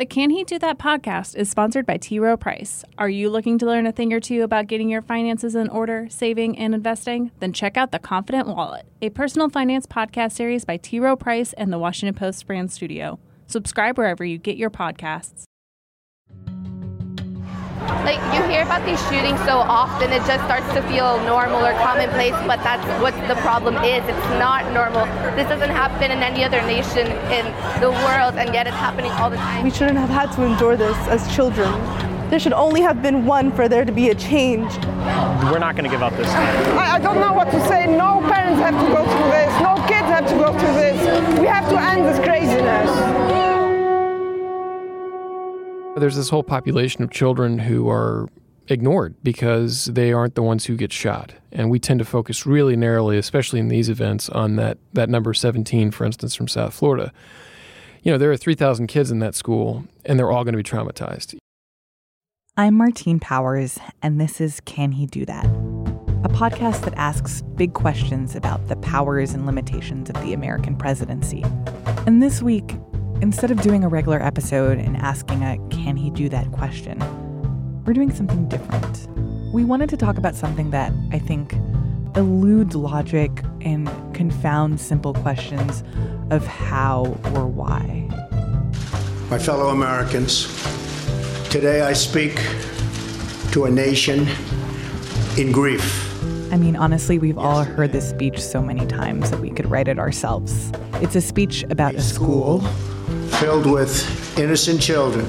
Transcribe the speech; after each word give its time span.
The 0.00 0.06
Can 0.06 0.30
He 0.30 0.44
Do 0.44 0.58
That 0.58 0.78
podcast 0.78 1.36
is 1.36 1.50
sponsored 1.50 1.84
by 1.84 1.98
T. 1.98 2.18
Rowe 2.18 2.38
Price. 2.38 2.86
Are 2.96 3.10
you 3.10 3.28
looking 3.28 3.58
to 3.58 3.66
learn 3.66 3.86
a 3.86 3.92
thing 3.92 4.14
or 4.14 4.18
two 4.18 4.42
about 4.42 4.66
getting 4.66 4.88
your 4.88 5.02
finances 5.02 5.54
in 5.54 5.68
order, 5.68 6.06
saving, 6.08 6.56
and 6.56 6.74
investing? 6.74 7.32
Then 7.38 7.52
check 7.52 7.76
out 7.76 7.92
The 7.92 7.98
Confident 7.98 8.48
Wallet, 8.48 8.86
a 9.02 9.10
personal 9.10 9.50
finance 9.50 9.84
podcast 9.84 10.32
series 10.32 10.64
by 10.64 10.78
T. 10.78 11.00
Rowe 11.00 11.16
Price 11.16 11.52
and 11.52 11.70
the 11.70 11.78
Washington 11.78 12.14
Post 12.14 12.46
brand 12.46 12.72
studio. 12.72 13.18
Subscribe 13.46 13.98
wherever 13.98 14.24
you 14.24 14.38
get 14.38 14.56
your 14.56 14.70
podcasts. 14.70 15.44
Like 18.04 18.20
you 18.34 18.42
hear 18.50 18.62
about 18.62 18.84
these 18.84 19.00
shootings 19.08 19.40
so 19.40 19.58
often 19.58 20.12
it 20.12 20.22
just 20.26 20.44
starts 20.44 20.66
to 20.74 20.82
feel 20.88 21.18
normal 21.24 21.64
or 21.64 21.72
commonplace 21.74 22.36
but 22.46 22.62
that's 22.62 22.84
what 23.02 23.14
the 23.28 23.34
problem 23.42 23.76
is 23.84 24.02
it's 24.04 24.30
not 24.38 24.70
normal 24.72 25.04
this 25.36 25.48
doesn't 25.48 25.70
happen 25.70 26.10
in 26.10 26.22
any 26.22 26.44
other 26.44 26.60
nation 26.62 27.06
in 27.32 27.44
the 27.80 27.90
world 28.04 28.34
and 28.36 28.52
yet 28.54 28.66
it's 28.66 28.76
happening 28.76 29.10
all 29.12 29.30
the 29.30 29.36
time 29.36 29.64
We 29.64 29.70
shouldn't 29.70 29.98
have 29.98 30.10
had 30.10 30.32
to 30.32 30.42
endure 30.44 30.76
this 30.76 30.96
as 31.08 31.32
children. 31.34 31.70
There 32.30 32.38
should 32.38 32.52
only 32.52 32.80
have 32.82 33.02
been 33.02 33.26
one 33.26 33.50
for 33.50 33.68
there 33.68 33.84
to 33.84 33.90
be 33.90 34.10
a 34.10 34.14
change. 34.14 34.72
We're 35.50 35.58
not 35.58 35.74
going 35.74 35.82
to 35.84 35.90
give 35.90 36.02
up 36.02 36.16
this 36.16 36.28
time. 36.28 36.78
I, 36.78 36.94
I 36.94 36.98
don't 37.00 37.18
know 37.18 37.32
what 37.32 37.50
to 37.50 37.60
say. 37.66 37.86
No 37.86 38.20
parents 38.30 38.60
have 38.60 38.74
to 38.74 38.88
go 38.94 39.02
through 39.02 39.30
this. 39.34 39.50
No 39.60 39.74
kids 39.88 40.06
have 40.14 40.28
to 40.28 40.36
go 40.36 40.52
through 40.56 40.74
this. 40.74 41.40
We 41.40 41.46
have 41.46 41.68
to 41.70 41.76
end 41.76 42.04
this 42.04 42.20
craziness. 42.24 43.39
There's 45.96 46.16
this 46.16 46.28
whole 46.28 46.44
population 46.44 47.02
of 47.02 47.10
children 47.10 47.58
who 47.58 47.88
are 47.90 48.28
ignored 48.68 49.16
because 49.24 49.86
they 49.86 50.12
aren't 50.12 50.36
the 50.36 50.42
ones 50.42 50.66
who 50.66 50.76
get 50.76 50.92
shot. 50.92 51.34
And 51.50 51.68
we 51.68 51.80
tend 51.80 51.98
to 51.98 52.04
focus 52.04 52.46
really 52.46 52.76
narrowly, 52.76 53.18
especially 53.18 53.58
in 53.58 53.68
these 53.68 53.88
events, 53.88 54.28
on 54.28 54.54
that, 54.56 54.78
that 54.92 55.08
number 55.08 55.34
17, 55.34 55.90
for 55.90 56.04
instance, 56.04 56.36
from 56.36 56.46
South 56.46 56.74
Florida. 56.74 57.12
You 58.02 58.12
know, 58.12 58.18
there 58.18 58.30
are 58.30 58.36
3,000 58.36 58.86
kids 58.86 59.10
in 59.10 59.18
that 59.18 59.34
school, 59.34 59.84
and 60.04 60.18
they're 60.18 60.30
all 60.30 60.44
going 60.44 60.52
to 60.52 60.58
be 60.58 60.62
traumatized. 60.62 61.36
I'm 62.56 62.74
Martine 62.74 63.18
Powers, 63.18 63.78
and 64.00 64.20
this 64.20 64.40
is 64.40 64.60
Can 64.60 64.92
He 64.92 65.06
Do 65.06 65.24
That? 65.26 65.46
A 66.22 66.28
podcast 66.28 66.84
that 66.84 66.94
asks 66.94 67.42
big 67.56 67.74
questions 67.74 68.36
about 68.36 68.68
the 68.68 68.76
powers 68.76 69.34
and 69.34 69.44
limitations 69.44 70.08
of 70.08 70.20
the 70.22 70.34
American 70.34 70.76
presidency. 70.76 71.42
And 72.06 72.22
this 72.22 72.42
week, 72.42 72.76
instead 73.20 73.50
of 73.50 73.60
doing 73.60 73.84
a 73.84 73.88
regular 73.88 74.22
episode 74.22 74.78
and 74.78 74.96
asking 74.96 75.42
a 75.42 75.58
Can 75.70 75.96
He 75.96 76.10
Do 76.10 76.28
That 76.28 76.50
question, 76.52 76.98
we're 77.84 77.92
doing 77.92 78.10
something 78.10 78.48
different. 78.48 79.08
We 79.52 79.64
wanted 79.64 79.90
to 79.90 79.96
talk 79.96 80.16
about 80.16 80.34
something 80.34 80.70
that 80.70 80.92
I 81.12 81.18
think 81.18 81.54
eludes 82.16 82.74
logic 82.74 83.42
and 83.60 83.88
confounds 84.14 84.82
simple 84.82 85.12
questions 85.14 85.84
of 86.30 86.46
how 86.46 87.18
or 87.34 87.46
why. 87.46 88.08
My 89.30 89.38
fellow 89.38 89.68
Americans, 89.68 90.46
today 91.50 91.82
I 91.82 91.92
speak 91.92 92.36
to 93.52 93.66
a 93.66 93.70
nation 93.70 94.26
in 95.36 95.52
grief. 95.52 96.06
I 96.52 96.56
mean, 96.56 96.74
honestly, 96.74 97.18
we've 97.18 97.38
all 97.38 97.64
heard 97.64 97.92
this 97.92 98.08
speech 98.08 98.40
so 98.40 98.60
many 98.62 98.86
times 98.86 99.30
that 99.30 99.40
we 99.40 99.50
could 99.50 99.70
write 99.70 99.88
it 99.88 99.98
ourselves. 99.98 100.72
It's 100.94 101.14
a 101.14 101.20
speech 101.20 101.64
about 101.70 101.94
a 101.94 102.02
school 102.02 102.64
filled 103.40 103.64
with 103.64 104.38
innocent 104.38 104.82
children 104.82 105.24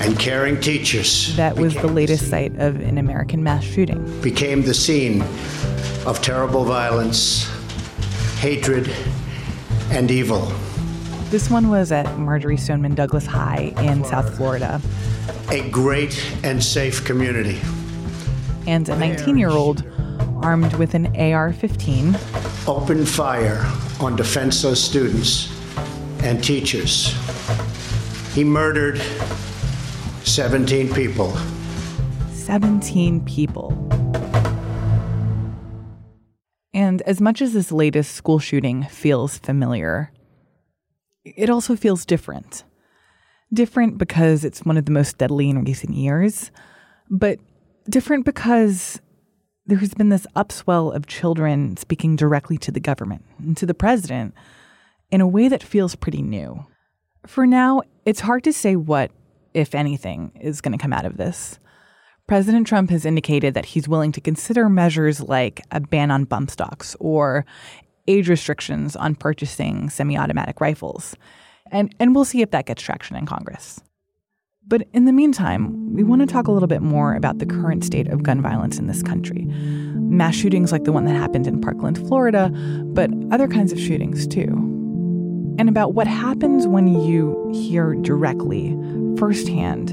and 0.00 0.18
caring 0.18 0.60
teachers 0.60 1.36
that 1.36 1.54
was 1.54 1.72
the 1.76 1.86
latest 1.86 2.28
site 2.28 2.52
of 2.58 2.80
an 2.80 2.98
American 2.98 3.44
mass 3.44 3.62
shooting. 3.62 4.20
became 4.20 4.60
the 4.60 4.74
scene 4.74 5.22
of 6.04 6.20
terrible 6.20 6.64
violence, 6.64 7.48
hatred, 8.40 8.92
and 9.90 10.10
evil. 10.10 10.52
This 11.30 11.48
one 11.48 11.68
was 11.70 11.92
at 11.92 12.18
Marjory 12.18 12.56
Stoneman 12.56 12.96
Douglas 12.96 13.24
High 13.26 13.72
in 13.82 14.02
South 14.04 14.36
Florida. 14.36 14.80
A 15.50 15.70
great 15.70 16.20
and 16.42 16.60
safe 16.60 17.04
community. 17.04 17.60
And 18.66 18.88
a 18.88 18.96
19 18.96 19.38
year 19.38 19.50
old 19.50 19.84
armed 20.42 20.74
with 20.74 20.94
an 20.94 21.14
AR 21.16 21.52
15 21.52 22.18
Opened 22.66 23.08
fire 23.08 23.64
on 24.00 24.16
defenseless 24.16 24.84
students 24.84 25.56
and 26.28 26.44
teachers. 26.44 27.14
He 28.34 28.44
murdered 28.44 29.00
17 30.24 30.92
people. 30.92 31.34
17 32.32 33.24
people. 33.24 33.72
And 36.74 37.00
as 37.02 37.22
much 37.22 37.40
as 37.40 37.54
this 37.54 37.72
latest 37.72 38.14
school 38.14 38.38
shooting 38.38 38.84
feels 38.84 39.38
familiar, 39.38 40.12
it 41.24 41.48
also 41.48 41.74
feels 41.74 42.04
different. 42.04 42.62
Different 43.50 43.96
because 43.96 44.44
it's 44.44 44.66
one 44.66 44.76
of 44.76 44.84
the 44.84 44.92
most 44.92 45.16
deadly 45.16 45.48
in 45.48 45.64
recent 45.64 45.94
years, 45.94 46.50
but 47.08 47.38
different 47.88 48.26
because 48.26 49.00
there 49.64 49.78
has 49.78 49.94
been 49.94 50.10
this 50.10 50.26
upswell 50.36 50.94
of 50.94 51.06
children 51.06 51.78
speaking 51.78 52.16
directly 52.16 52.58
to 52.58 52.70
the 52.70 52.80
government 52.80 53.24
and 53.38 53.56
to 53.56 53.64
the 53.64 53.72
president 53.72 54.34
in 55.10 55.20
a 55.20 55.28
way 55.28 55.48
that 55.48 55.62
feels 55.62 55.94
pretty 55.94 56.22
new. 56.22 56.66
For 57.26 57.46
now, 57.46 57.82
it's 58.04 58.20
hard 58.20 58.44
to 58.44 58.52
say 58.52 58.76
what, 58.76 59.10
if 59.54 59.74
anything, 59.74 60.32
is 60.40 60.60
going 60.60 60.76
to 60.76 60.82
come 60.82 60.92
out 60.92 61.04
of 61.04 61.16
this. 61.16 61.58
President 62.26 62.66
Trump 62.66 62.90
has 62.90 63.06
indicated 63.06 63.54
that 63.54 63.64
he's 63.64 63.88
willing 63.88 64.12
to 64.12 64.20
consider 64.20 64.68
measures 64.68 65.20
like 65.20 65.62
a 65.70 65.80
ban 65.80 66.10
on 66.10 66.24
bump 66.24 66.50
stocks 66.50 66.94
or 67.00 67.46
age 68.06 68.28
restrictions 68.28 68.96
on 68.96 69.14
purchasing 69.14 69.88
semi 69.88 70.16
automatic 70.16 70.60
rifles. 70.60 71.16
And, 71.70 71.94
and 71.98 72.14
we'll 72.14 72.24
see 72.24 72.42
if 72.42 72.50
that 72.50 72.66
gets 72.66 72.82
traction 72.82 73.16
in 73.16 73.26
Congress. 73.26 73.80
But 74.66 74.86
in 74.92 75.06
the 75.06 75.12
meantime, 75.12 75.94
we 75.94 76.02
want 76.02 76.20
to 76.20 76.26
talk 76.26 76.46
a 76.46 76.52
little 76.52 76.66
bit 76.66 76.82
more 76.82 77.14
about 77.14 77.38
the 77.38 77.46
current 77.46 77.84
state 77.84 78.08
of 78.08 78.22
gun 78.22 78.42
violence 78.42 78.78
in 78.78 78.86
this 78.86 79.02
country. 79.02 79.46
Mass 79.46 80.34
shootings 80.34 80.72
like 80.72 80.84
the 80.84 80.92
one 80.92 81.06
that 81.06 81.14
happened 81.14 81.46
in 81.46 81.60
Parkland, 81.62 81.96
Florida, 82.06 82.50
but 82.92 83.10
other 83.30 83.48
kinds 83.48 83.72
of 83.72 83.80
shootings 83.80 84.26
too. 84.26 84.77
And 85.58 85.68
about 85.68 85.92
what 85.92 86.06
happens 86.06 86.68
when 86.68 86.86
you 86.86 87.50
hear 87.52 87.94
directly, 87.94 88.76
firsthand, 89.18 89.90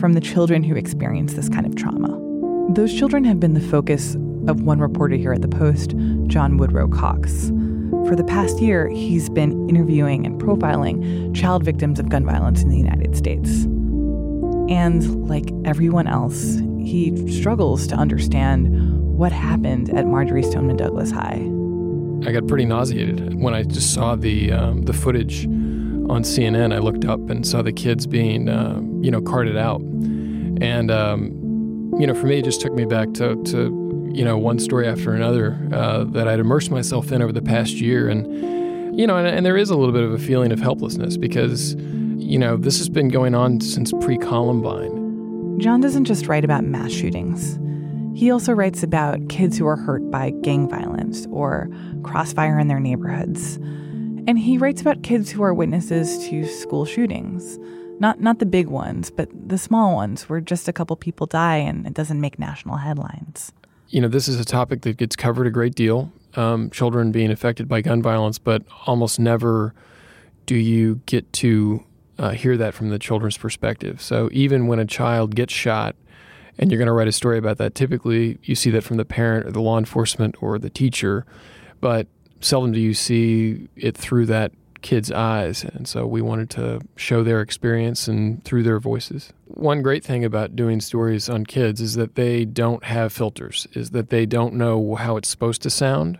from 0.00 0.14
the 0.14 0.20
children 0.20 0.64
who 0.64 0.74
experience 0.74 1.34
this 1.34 1.48
kind 1.48 1.64
of 1.64 1.76
trauma. 1.76 2.08
Those 2.74 2.92
children 2.92 3.22
have 3.24 3.38
been 3.38 3.54
the 3.54 3.60
focus 3.60 4.16
of 4.48 4.62
one 4.62 4.80
reporter 4.80 5.14
here 5.14 5.32
at 5.32 5.42
the 5.42 5.48
Post, 5.48 5.94
John 6.26 6.56
Woodrow 6.56 6.88
Cox. 6.88 7.52
For 8.08 8.16
the 8.16 8.24
past 8.24 8.60
year, 8.60 8.88
he's 8.88 9.28
been 9.28 9.68
interviewing 9.68 10.26
and 10.26 10.40
profiling 10.40 11.34
child 11.34 11.64
victims 11.64 12.00
of 12.00 12.08
gun 12.08 12.24
violence 12.24 12.62
in 12.62 12.68
the 12.68 12.76
United 12.76 13.16
States. 13.16 13.48
And 14.68 15.28
like 15.28 15.52
everyone 15.64 16.08
else, 16.08 16.56
he 16.80 17.32
struggles 17.32 17.86
to 17.86 17.94
understand 17.94 19.16
what 19.16 19.30
happened 19.30 19.90
at 19.96 20.06
Marjory 20.06 20.42
Stoneman 20.42 20.76
Douglas 20.76 21.12
High. 21.12 21.55
I 22.24 22.32
got 22.32 22.46
pretty 22.46 22.64
nauseated 22.64 23.34
when 23.40 23.54
I 23.54 23.62
just 23.62 23.92
saw 23.92 24.16
the 24.16 24.52
um, 24.52 24.82
the 24.82 24.92
footage 24.92 25.44
on 25.46 26.22
CNN. 26.22 26.74
I 26.74 26.78
looked 26.78 27.04
up 27.04 27.28
and 27.30 27.46
saw 27.46 27.62
the 27.62 27.72
kids 27.72 28.06
being, 28.06 28.48
uh, 28.48 28.80
you 29.00 29.10
know, 29.10 29.20
carted 29.20 29.56
out, 29.56 29.80
and 29.80 30.90
um, 30.90 31.92
you 31.98 32.06
know, 32.06 32.14
for 32.14 32.26
me, 32.26 32.38
it 32.38 32.44
just 32.44 32.60
took 32.60 32.72
me 32.72 32.84
back 32.84 33.12
to, 33.14 33.42
to 33.44 34.10
you 34.12 34.24
know, 34.24 34.38
one 34.38 34.58
story 34.58 34.86
after 34.86 35.12
another 35.12 35.58
uh, 35.72 36.04
that 36.04 36.28
I'd 36.28 36.40
immersed 36.40 36.70
myself 36.70 37.12
in 37.12 37.22
over 37.22 37.32
the 37.32 37.42
past 37.42 37.74
year, 37.74 38.08
and 38.08 38.26
you 38.98 39.06
know, 39.06 39.16
and, 39.16 39.26
and 39.26 39.44
there 39.44 39.56
is 39.56 39.70
a 39.70 39.76
little 39.76 39.92
bit 39.92 40.02
of 40.02 40.12
a 40.12 40.18
feeling 40.18 40.52
of 40.52 40.58
helplessness 40.58 41.16
because, 41.16 41.74
you 41.74 42.38
know, 42.38 42.56
this 42.56 42.78
has 42.78 42.88
been 42.88 43.08
going 43.08 43.34
on 43.34 43.60
since 43.60 43.92
pre-Columbine. 44.00 45.58
John 45.60 45.80
doesn't 45.80 46.06
just 46.06 46.26
write 46.28 46.44
about 46.44 46.64
mass 46.64 46.92
shootings. 46.92 47.58
He 48.16 48.30
also 48.30 48.54
writes 48.54 48.82
about 48.82 49.28
kids 49.28 49.58
who 49.58 49.66
are 49.66 49.76
hurt 49.76 50.10
by 50.10 50.30
gang 50.40 50.70
violence 50.70 51.26
or 51.30 51.68
crossfire 52.02 52.58
in 52.58 52.66
their 52.66 52.80
neighborhoods. 52.80 53.56
And 54.26 54.38
he 54.38 54.56
writes 54.56 54.80
about 54.80 55.02
kids 55.02 55.30
who 55.30 55.42
are 55.42 55.52
witnesses 55.52 56.26
to 56.30 56.46
school 56.46 56.86
shootings. 56.86 57.58
Not 58.00 58.18
not 58.18 58.38
the 58.38 58.46
big 58.46 58.68
ones, 58.68 59.10
but 59.10 59.28
the 59.46 59.58
small 59.58 59.94
ones 59.94 60.30
where 60.30 60.40
just 60.40 60.66
a 60.66 60.72
couple 60.72 60.96
people 60.96 61.26
die 61.26 61.56
and 61.56 61.86
it 61.86 61.92
doesn't 61.92 62.18
make 62.18 62.38
national 62.38 62.78
headlines. 62.78 63.52
You 63.88 64.00
know, 64.00 64.08
this 64.08 64.28
is 64.28 64.40
a 64.40 64.46
topic 64.46 64.80
that 64.82 64.96
gets 64.96 65.14
covered 65.14 65.46
a 65.46 65.50
great 65.50 65.74
deal. 65.74 66.10
Um, 66.36 66.70
children 66.70 67.12
being 67.12 67.30
affected 67.30 67.68
by 67.68 67.82
gun 67.82 68.00
violence, 68.00 68.38
but 68.38 68.62
almost 68.86 69.20
never 69.20 69.74
do 70.46 70.54
you 70.54 71.02
get 71.04 71.30
to 71.34 71.84
uh, 72.18 72.30
hear 72.30 72.56
that 72.56 72.72
from 72.72 72.88
the 72.88 72.98
children's 72.98 73.36
perspective. 73.36 74.00
So 74.00 74.30
even 74.32 74.68
when 74.68 74.78
a 74.78 74.86
child 74.86 75.34
gets 75.34 75.52
shot, 75.52 75.96
and 76.58 76.70
you're 76.70 76.78
going 76.78 76.86
to 76.86 76.92
write 76.92 77.08
a 77.08 77.12
story 77.12 77.38
about 77.38 77.58
that, 77.58 77.74
typically 77.74 78.38
you 78.42 78.54
see 78.54 78.70
that 78.70 78.82
from 78.82 78.96
the 78.96 79.04
parent 79.04 79.46
or 79.46 79.52
the 79.52 79.60
law 79.60 79.78
enforcement 79.78 80.36
or 80.40 80.58
the 80.58 80.70
teacher, 80.70 81.26
but 81.80 82.06
seldom 82.40 82.72
do 82.72 82.80
you 82.80 82.94
see 82.94 83.68
it 83.76 83.96
through 83.96 84.26
that 84.26 84.52
kid's 84.82 85.10
eyes. 85.10 85.64
And 85.64 85.88
so 85.88 86.06
we 86.06 86.22
wanted 86.22 86.48
to 86.50 86.80
show 86.96 87.24
their 87.24 87.40
experience 87.40 88.06
and 88.08 88.44
through 88.44 88.62
their 88.62 88.78
voices. 88.78 89.32
One 89.46 89.82
great 89.82 90.04
thing 90.04 90.24
about 90.24 90.54
doing 90.54 90.80
stories 90.80 91.28
on 91.28 91.44
kids 91.44 91.80
is 91.80 91.94
that 91.94 92.14
they 92.14 92.44
don't 92.44 92.84
have 92.84 93.12
filters, 93.12 93.66
is 93.72 93.90
that 93.90 94.10
they 94.10 94.26
don't 94.26 94.54
know 94.54 94.94
how 94.94 95.16
it's 95.16 95.28
supposed 95.28 95.62
to 95.62 95.70
sound. 95.70 96.18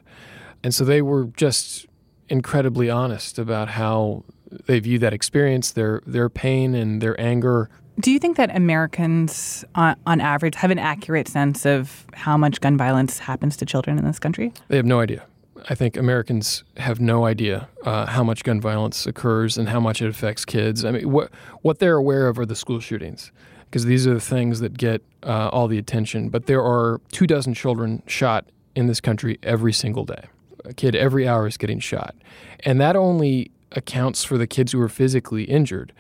And 0.64 0.74
so 0.74 0.84
they 0.84 1.00
were 1.00 1.26
just 1.36 1.86
incredibly 2.28 2.90
honest 2.90 3.38
about 3.38 3.68
how 3.68 4.24
they 4.66 4.80
view 4.80 4.98
that 4.98 5.12
experience, 5.12 5.70
their 5.70 6.02
their 6.06 6.28
pain 6.28 6.74
and 6.74 7.00
their 7.00 7.20
anger. 7.20 7.70
Do 7.98 8.12
you 8.12 8.18
think 8.18 8.36
that 8.36 8.54
Americans, 8.54 9.64
on, 9.74 9.96
on 10.06 10.20
average, 10.20 10.54
have 10.56 10.70
an 10.70 10.78
accurate 10.78 11.28
sense 11.28 11.64
of 11.64 12.06
how 12.12 12.36
much 12.36 12.60
gun 12.60 12.76
violence 12.76 13.18
happens 13.18 13.56
to 13.58 13.66
children 13.66 13.98
in 13.98 14.04
this 14.04 14.18
country? 14.18 14.52
They 14.68 14.76
have 14.76 14.84
no 14.84 15.00
idea. 15.00 15.24
I 15.68 15.74
think 15.74 15.96
Americans 15.96 16.62
have 16.76 17.00
no 17.00 17.24
idea 17.24 17.68
uh, 17.84 18.06
how 18.06 18.22
much 18.22 18.44
gun 18.44 18.60
violence 18.60 19.06
occurs 19.06 19.56
and 19.56 19.68
how 19.68 19.80
much 19.80 20.02
it 20.02 20.08
affects 20.08 20.44
kids. 20.44 20.84
I 20.84 20.90
mean, 20.92 21.10
what 21.10 21.30
what 21.62 21.78
they're 21.78 21.96
aware 21.96 22.28
of 22.28 22.38
are 22.38 22.46
the 22.46 22.54
school 22.54 22.78
shootings 22.78 23.32
because 23.64 23.86
these 23.86 24.06
are 24.06 24.14
the 24.14 24.20
things 24.20 24.60
that 24.60 24.76
get 24.76 25.02
uh, 25.22 25.48
all 25.48 25.66
the 25.66 25.78
attention. 25.78 26.28
But 26.28 26.46
there 26.46 26.62
are 26.62 27.00
two 27.10 27.26
dozen 27.26 27.54
children 27.54 28.02
shot 28.06 28.46
in 28.74 28.86
this 28.86 29.00
country 29.00 29.38
every 29.42 29.72
single 29.72 30.04
day. 30.04 30.26
A 30.64 30.74
kid 30.74 30.94
every 30.94 31.26
hour 31.26 31.46
is 31.46 31.56
getting 31.56 31.80
shot, 31.80 32.14
and 32.60 32.80
that 32.80 32.94
only 32.94 33.50
accounts 33.72 34.22
for 34.22 34.38
the 34.38 34.46
kids 34.46 34.72
who 34.72 34.80
are 34.80 34.88
physically 34.88 35.44
injured. 35.44 35.92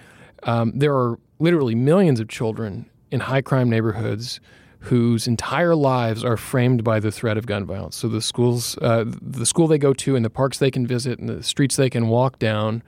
Um, 0.42 0.72
there 0.74 0.94
are 0.94 1.18
literally 1.38 1.74
millions 1.74 2.20
of 2.20 2.28
children 2.28 2.86
in 3.10 3.20
high 3.20 3.42
crime 3.42 3.70
neighborhoods 3.70 4.40
whose 4.80 5.26
entire 5.26 5.74
lives 5.74 6.24
are 6.24 6.36
framed 6.36 6.84
by 6.84 7.00
the 7.00 7.10
threat 7.10 7.36
of 7.36 7.46
gun 7.46 7.64
violence. 7.64 7.96
So 7.96 8.08
the 8.08 8.22
schools, 8.22 8.78
uh, 8.78 9.04
the 9.06 9.46
school 9.46 9.66
they 9.66 9.78
go 9.78 9.92
to, 9.94 10.14
and 10.14 10.24
the 10.24 10.30
parks 10.30 10.58
they 10.58 10.70
can 10.70 10.86
visit, 10.86 11.18
and 11.18 11.28
the 11.28 11.42
streets 11.42 11.76
they 11.76 11.90
can 11.90 12.08
walk 12.08 12.38
down, 12.38 12.82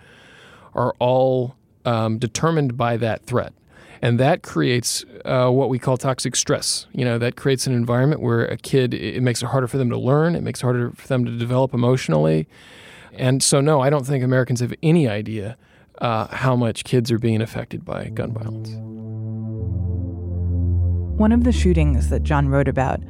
are 0.75 0.95
all 1.01 1.57
um, 1.85 2.19
determined 2.19 2.77
by 2.77 2.97
that 2.99 3.25
threat. 3.25 3.53
And 4.01 4.21
that 4.21 4.43
creates 4.43 5.05
uh, 5.25 5.51
what 5.51 5.69
we 5.69 5.81
call 5.81 5.97
toxic 5.97 6.37
stress. 6.37 6.87
You 6.93 7.05
know, 7.05 7.19
that 7.19 7.35
creates 7.35 7.67
an 7.67 7.73
environment 7.73 8.21
where 8.21 8.45
a 8.45 8.57
kid, 8.57 8.95
it 8.95 9.23
makes 9.23 9.43
it 9.43 9.47
harder 9.47 9.67
for 9.67 9.77
them 9.77 9.91
to 9.91 9.99
learn, 9.99 10.37
it 10.37 10.43
makes 10.43 10.61
it 10.61 10.65
harder 10.65 10.93
for 10.93 11.09
them 11.09 11.25
to 11.25 11.37
develop 11.37 11.75
emotionally. 11.75 12.47
And 13.13 13.43
so, 13.43 13.61
no, 13.61 13.81
I 13.81 13.91
don't 13.91 14.07
think 14.07 14.23
Americans 14.23 14.61
have 14.61 14.73
any 14.85 15.09
idea 15.09 15.57
uh, 16.01 16.29
how 16.29 16.57
much 16.57 16.85
kids 16.85 17.11
are 17.11 17.19
being 17.19 17.41
affected 17.41 17.85
by 17.85 18.09
gun 18.09 18.33
violence. 18.33 18.71
One 21.19 21.33
of 21.33 21.45
the 21.45 21.53
shootings 21.53 22.11
that 22.11 22.23
John 22.23 22.49
wrote 22.49 22.69
about 22.69 23.01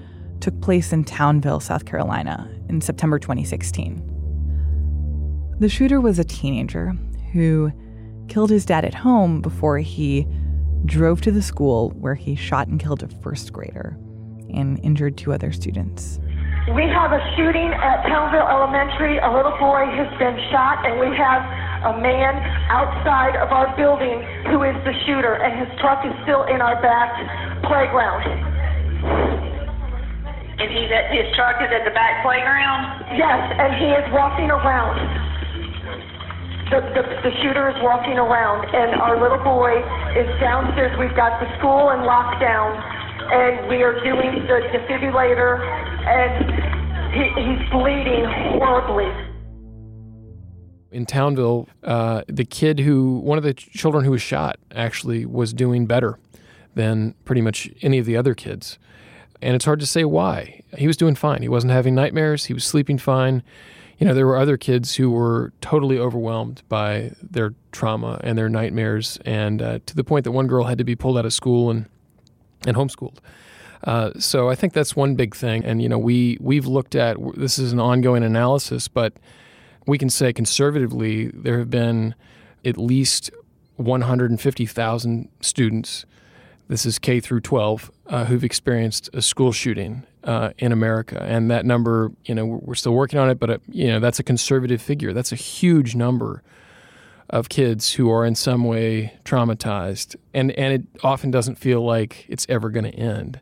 took 0.41 0.61
place 0.61 0.93
in 0.93 1.05
Townville, 1.05 1.61
South 1.61 1.85
Carolina, 1.85 2.51
in 2.69 2.81
September 2.81 3.19
2016. 3.19 4.03
The 5.59 5.69
shooter 5.69 6.01
was 6.01 6.19
a 6.19 6.25
teenager 6.25 6.95
who 7.33 7.73
killed 8.29 8.51
his 8.51 8.65
dad 8.65 8.85
at 8.85 8.95
home 8.95 9.41
before 9.41 9.79
he 9.79 10.27
drove 10.85 11.21
to 11.23 11.33
the 11.33 11.43
school 11.43 11.91
where 11.91 12.15
he 12.15 12.37
shot 12.37 12.69
and 12.69 12.79
killed 12.81 13.03
a 13.03 13.09
first 13.21 13.53
grader 13.53 13.99
and 14.55 14.79
injured 14.83 15.19
two 15.19 15.33
other 15.33 15.53
students. 15.53 16.21
We 16.75 16.83
have 16.83 17.13
a 17.13 17.21
shooting 17.37 17.73
at 17.73 18.03
Townville 18.07 18.47
Elementary. 18.49 19.19
A 19.19 19.33
little 19.33 19.57
boy 19.59 19.85
has 19.89 20.09
been 20.19 20.37
shot, 20.53 20.85
and 20.85 21.01
we 21.01 21.17
have 21.17 21.43
a 21.85 21.95
man 22.03 22.35
outside 22.75 23.39
of 23.39 23.55
our 23.55 23.71
building 23.79 24.19
who 24.51 24.67
is 24.67 24.75
the 24.83 24.95
shooter, 25.07 25.39
and 25.39 25.55
his 25.63 25.71
truck 25.79 26.03
is 26.03 26.15
still 26.27 26.43
in 26.51 26.59
our 26.59 26.75
back 26.83 27.15
playground. 27.63 28.27
And 30.59 30.67
he's 30.75 30.91
at 30.91 31.15
his 31.15 31.31
truck 31.39 31.63
is 31.63 31.71
at 31.71 31.87
the 31.87 31.95
back 31.95 32.27
playground. 32.27 33.15
Yes, 33.15 33.41
and 33.63 33.79
he 33.79 33.95
is 33.95 34.07
walking 34.11 34.51
around. 34.51 34.99
The, 36.69 36.83
the, 36.99 37.03
the 37.25 37.33
shooter 37.41 37.71
is 37.71 37.79
walking 37.81 38.19
around, 38.19 38.67
and 38.75 38.99
our 39.01 39.17
little 39.17 39.41
boy 39.41 39.79
is 40.19 40.29
downstairs. 40.43 40.93
We've 40.99 41.15
got 41.15 41.39
the 41.41 41.49
school 41.63 41.95
in 41.95 42.03
lockdown, 42.03 42.75
and 42.75 43.71
we 43.71 43.87
are 43.87 44.03
doing 44.03 44.45
the 44.51 44.67
defibrillator, 44.75 45.63
and 45.63 47.15
he, 47.15 47.25
he's 47.39 47.63
bleeding 47.71 48.27
horribly. 48.59 49.09
In 50.91 51.05
Townville, 51.05 51.69
uh, 51.85 52.23
the 52.29 52.45
kid 52.45 52.81
who, 52.81 53.19
one 53.19 53.37
of 53.37 53.45
the 53.45 53.53
children 53.55 54.05
who 54.05 54.11
was 54.11 54.23
shot, 54.23 54.59
actually 54.75 55.27
was 55.27 55.53
doing 55.53 55.87
better 55.87 56.19
than 56.75 57.15
pretty 57.25 57.43
much 57.43 57.69
any 57.83 57.99
of 57.99 58.07
the 58.07 58.17
other 58.17 58.35
kids. 58.35 58.79
And 59.43 59.55
it's 59.55 59.65
hard 59.65 59.81
to 59.81 59.87
say 59.87 60.05
why. 60.05 60.63
He 60.77 60.87
was 60.87 60.97
doing 60.97 61.15
fine. 61.15 61.43
He 61.43 61.49
wasn't 61.49 61.73
having 61.73 61.95
nightmares. 61.95 62.47
He 62.47 62.55
was 62.55 62.65
sleeping 62.65 62.99
fine. 62.99 63.43
You 63.99 64.07
know, 64.07 64.15
there 64.15 64.27
were 64.27 64.37
other 64.37 64.57
kids 64.57 64.97
who 64.97 65.11
were 65.11 65.53
totally 65.61 65.99
overwhelmed 65.99 66.63
by 66.69 67.13
their 67.21 67.55
trauma 67.73 68.21
and 68.23 68.39
their 68.39 68.49
nightmares, 68.49 69.19
and 69.25 69.61
uh, 69.61 69.79
to 69.87 69.97
the 69.97 70.05
point 70.05 70.25
that 70.25 70.33
one 70.33 70.47
girl 70.47 70.65
had 70.65 70.79
to 70.79 70.85
be 70.85 70.95
pulled 70.95 71.19
out 71.19 71.27
of 71.27 71.33
school 71.33 71.71
and 71.71 71.87
and 72.67 72.77
homeschooled. 72.77 73.19
Uh, 73.85 74.11
so 74.19 74.49
I 74.51 74.55
think 74.55 74.73
that's 74.73 74.97
one 74.97 75.15
big 75.15 75.35
thing. 75.35 75.65
And 75.65 75.83
you 75.83 75.89
know, 75.89 75.99
we 75.99 76.39
we've 76.41 76.67
looked 76.67 76.95
at 76.95 77.17
this 77.37 77.59
is 77.59 77.73
an 77.73 77.81
ongoing 77.81 78.23
analysis, 78.23 78.89
but 78.89 79.15
we 79.89 79.99
can 79.99 80.11
say 80.11 80.33
conservatively 80.33 81.29
there 81.29 81.59
have 81.59 81.71
been 81.71 82.15
at 82.65 82.77
least 82.77 83.31
150,000 83.77 85.29
students. 85.41 86.05
This 86.69 86.85
is 86.85 86.99
K 86.99 87.21
through 87.21 87.41
12 87.41 87.91
uh, 88.07 88.25
who've 88.27 88.45
experienced 88.45 89.09
a 89.15 89.23
school 89.23 89.51
shooting 89.51 90.05
uh, 90.25 90.51
in 90.59 90.73
America, 90.73 91.23
and 91.23 91.51
that 91.51 91.65
number, 91.65 92.13
you 92.27 92.35
know, 92.35 92.45
we're 92.45 92.75
still 92.75 92.93
working 92.93 93.19
on 93.19 93.31
it, 93.31 93.41
but 93.41 93.49
uh, 93.49 93.59
you 93.69 93.87
know, 93.87 93.99
that's 93.99 94.19
a 94.19 94.23
conservative 94.23 94.83
figure. 94.83 95.15
That's 95.15 95.33
a 95.33 95.37
huge 95.37 95.95
number 95.95 96.43
of 97.31 97.49
kids 97.49 97.95
who 97.95 98.11
are 98.11 98.27
in 98.27 98.35
some 98.35 98.65
way 98.65 99.19
traumatized, 99.25 100.17
and 100.35 100.51
and 100.53 100.75
it 100.75 101.03
often 101.03 101.31
doesn't 101.31 101.57
feel 101.57 101.81
like 101.81 102.27
it's 102.29 102.45
ever 102.51 102.69
going 102.69 102.85
to 102.85 102.95
end. 102.95 103.41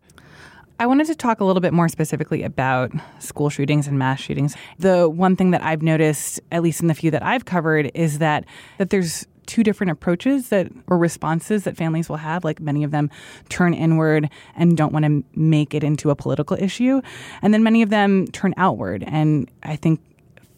I 0.78 0.87
wanted 0.87 1.06
to 1.06 1.14
talk 1.14 1.40
a 1.40 1.44
little 1.44 1.61
bit 1.61 1.73
more 1.73 1.88
specifically 1.88 2.43
about 2.43 2.93
school 3.19 3.49
shootings 3.49 3.87
and 3.87 3.99
mass 3.99 4.20
shootings. 4.20 4.56
The 4.78 5.08
one 5.08 5.37
thing 5.37 5.50
that 5.52 5.62
I've 5.62 5.82
noticed, 5.82 6.40
at 6.52 6.62
least 6.62 6.81
in 6.81 6.88
the 6.88 6.94
few 6.94 7.11
that 7.12 7.23
I've 7.23 7.44
covered, 7.44 7.90
is 7.94 8.19
that 8.19 8.44
that 8.78 8.90
there's 8.90 9.26
two 9.46 9.62
different 9.62 9.93
approaches 9.93 10.49
that 10.49 10.70
or 10.88 10.99
responses 10.99 11.64
that 11.64 11.76
families 11.76 12.08
will 12.08 12.17
have 12.17 12.44
like 12.44 12.61
many 12.61 12.82
of 12.82 12.90
them 12.90 13.08
turn 13.49 13.73
inward 13.73 14.28
and 14.56 14.76
don't 14.76 14.93
want 14.93 15.05
to 15.05 15.25
make 15.38 15.73
it 15.73 15.84
into 15.84 16.11
a 16.11 16.17
political 16.17 16.56
issue 16.61 17.00
and 17.43 17.55
then 17.55 17.62
many 17.62 17.81
of 17.81 17.90
them 17.90 18.26
turn 18.32 18.52
outward 18.56 19.05
and 19.06 19.49
i 19.62 19.76
think 19.76 20.00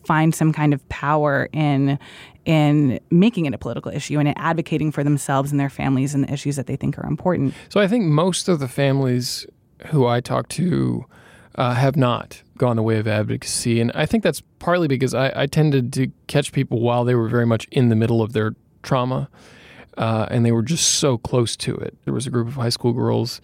find 0.08 0.34
some 0.34 0.54
kind 0.54 0.72
of 0.72 0.88
power 0.88 1.50
in 1.52 1.98
in 2.46 2.98
making 3.10 3.44
it 3.44 3.52
a 3.52 3.58
political 3.58 3.92
issue 3.92 4.18
and 4.18 4.26
in 4.26 4.32
advocating 4.38 4.90
for 4.90 5.04
themselves 5.04 5.50
and 5.50 5.60
their 5.60 5.68
families 5.68 6.14
and 6.14 6.24
the 6.24 6.32
issues 6.32 6.56
that 6.56 6.66
they 6.66 6.76
think 6.76 6.98
are 6.98 7.04
important. 7.04 7.52
So 7.68 7.78
I 7.78 7.86
think 7.86 8.06
most 8.06 8.48
of 8.48 8.58
the 8.58 8.68
families 8.68 9.46
who 9.86 10.06
I 10.06 10.20
talk 10.20 10.48
to 10.50 11.06
uh, 11.54 11.74
have 11.74 11.96
not 11.96 12.42
gone 12.56 12.76
the 12.76 12.82
way 12.82 12.98
of 12.98 13.06
advocacy. 13.06 13.80
And 13.80 13.90
I 13.94 14.06
think 14.06 14.22
that's 14.22 14.42
partly 14.58 14.88
because 14.88 15.14
I, 15.14 15.32
I, 15.34 15.46
tended 15.46 15.92
to 15.94 16.08
catch 16.26 16.52
people 16.52 16.80
while 16.80 17.04
they 17.04 17.14
were 17.14 17.28
very 17.28 17.46
much 17.46 17.66
in 17.70 17.88
the 17.88 17.96
middle 17.96 18.22
of 18.22 18.32
their 18.32 18.54
trauma, 18.82 19.28
uh, 19.96 20.26
and 20.30 20.44
they 20.44 20.52
were 20.52 20.62
just 20.62 20.94
so 20.94 21.18
close 21.18 21.56
to 21.56 21.74
it. 21.76 21.96
There 22.04 22.14
was 22.14 22.26
a 22.26 22.30
group 22.30 22.48
of 22.48 22.54
high 22.54 22.68
school 22.68 22.92
girls 22.92 23.40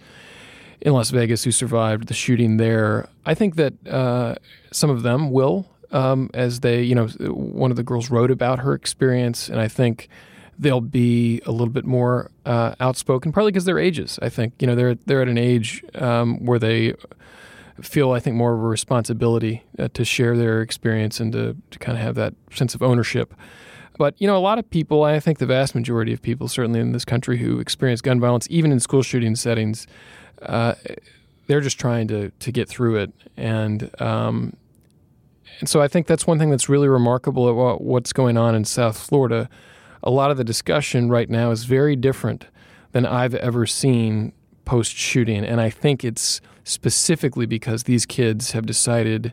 in 0.81 0.93
Las 0.93 1.11
Vegas 1.11 1.45
who 1.45 1.51
survived 1.51 2.09
the 2.09 2.15
shooting 2.15 2.57
there. 2.57 3.09
I 3.25 3.35
think 3.35 3.57
that 3.57 3.75
uh, 3.87 4.37
some 4.71 4.91
of 4.91 5.03
them 5.03 5.31
will, 5.31 5.67
um, 5.91 6.31
as 6.35 6.61
they, 6.61 6.83
you 6.83 6.95
know, 6.95 7.07
one 7.09 7.71
of 7.71 7.77
the 7.77 7.83
girls 7.83 8.11
wrote 8.11 8.31
about 8.31 8.61
her 8.61 8.75
experience, 8.75 9.49
and 9.49 9.61
I 9.61 9.69
think 9.69 10.09
they'll 10.59 10.81
be 10.81 11.41
a 11.47 11.51
little 11.51 11.69
bit 11.69 11.85
more 11.85 12.31
uh, 12.47 12.75
outspoken, 12.81 13.33
probably 13.33 13.53
because 13.53 13.65
their 13.65 13.79
ages. 13.79 14.19
I 14.23 14.29
think 14.29 14.55
you 14.61 14.67
know 14.67 14.75
they're 14.75 14.95
they're 14.95 15.23
at 15.23 15.29
an 15.29 15.39
age 15.39 15.85
um, 15.95 16.45
where 16.45 16.59
they 16.59 16.95
feel, 17.83 18.13
I 18.13 18.21
think, 18.21 18.37
more 18.37 18.55
of 18.55 18.61
a 18.61 18.67
responsibility 18.67 19.65
uh, 19.79 19.89
to 19.95 20.05
share 20.05 20.37
their 20.37 20.63
experience 20.63 21.19
and 21.21 21.33
to, 21.33 21.57
to 21.71 21.79
kind 21.79 21.99
of 21.99 22.05
have 22.05 22.15
that 22.15 22.35
sense 22.53 22.75
of 22.75 22.83
ownership. 22.83 23.35
But 23.99 24.21
you 24.21 24.27
know, 24.27 24.37
a 24.37 24.41
lot 24.41 24.59
of 24.59 24.69
people, 24.71 25.05
I 25.05 25.21
think 25.21 25.39
the 25.39 25.47
vast 25.47 25.75
majority 25.75 26.13
of 26.13 26.21
people, 26.21 26.49
certainly 26.49 26.81
in 26.81 26.93
this 26.93 27.05
country, 27.05 27.39
who 27.39 27.61
experience 27.61 28.01
gun 28.01 28.21
violence, 28.21 28.47
even 28.51 28.73
in 28.73 28.81
school 28.81 29.03
shooting 29.03 29.37
settings, 29.37 29.87
uh, 30.43 30.75
they're 31.47 31.61
just 31.61 31.79
trying 31.79 32.09
to 32.09 32.31
to 32.31 32.53
get 32.53 32.69
through 32.69 32.97
it, 32.97 33.13
and 33.37 33.91
um, 34.01 34.57
and 35.61 35.69
so 35.69 35.81
I 35.81 35.89
think 35.89 36.07
that's 36.07 36.27
one 36.27 36.39
thing 36.39 36.51
that's 36.51 36.69
really 36.69 36.89
remarkable 36.89 37.49
about 37.49 37.83
what's 37.83 38.13
going 38.13 38.37
on 38.37 38.55
in 38.55 38.65
South 38.65 38.99
Florida. 38.99 39.49
A 40.05 40.11
lot 40.11 40.31
of 40.31 40.37
the 40.37 40.45
discussion 40.45 41.09
right 41.09 41.31
now 41.31 41.51
is 41.51 41.65
very 41.65 41.97
different 41.97 42.47
than 42.93 43.07
I've 43.07 43.35
ever 43.35 43.67
seen 43.67 44.33
post 44.67 44.95
shooting, 44.95 45.45
and 45.45 45.61
I 45.61 45.71
think 45.71 46.05
it's 46.05 46.43
specifically 46.63 47.47
because 47.47 47.85
these 47.85 48.05
kids 48.05 48.53
have 48.53 48.67
decided 48.67 49.33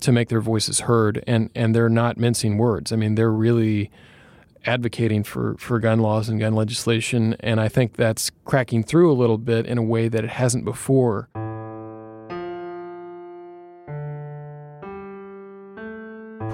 to 0.00 0.12
make 0.12 0.28
their 0.28 0.40
voices 0.40 0.80
heard, 0.80 1.22
and 1.28 1.50
and 1.54 1.74
they're 1.74 1.88
not 1.88 2.18
mincing 2.18 2.58
words. 2.58 2.92
I 2.92 2.96
mean, 2.96 3.14
they're 3.14 3.32
really 3.32 3.90
advocating 4.66 5.22
for 5.22 5.56
for 5.58 5.78
gun 5.78 6.00
laws 6.00 6.28
and 6.28 6.40
gun 6.40 6.54
legislation, 6.54 7.36
and 7.38 7.60
I 7.60 7.68
think 7.68 7.94
that's 7.94 8.30
cracking 8.44 8.82
through 8.82 9.10
a 9.10 9.14
little 9.14 9.38
bit 9.38 9.66
in 9.66 9.78
a 9.78 9.82
way 9.82 10.08
that 10.08 10.24
it 10.24 10.30
hasn't 10.30 10.64
before. 10.64 11.28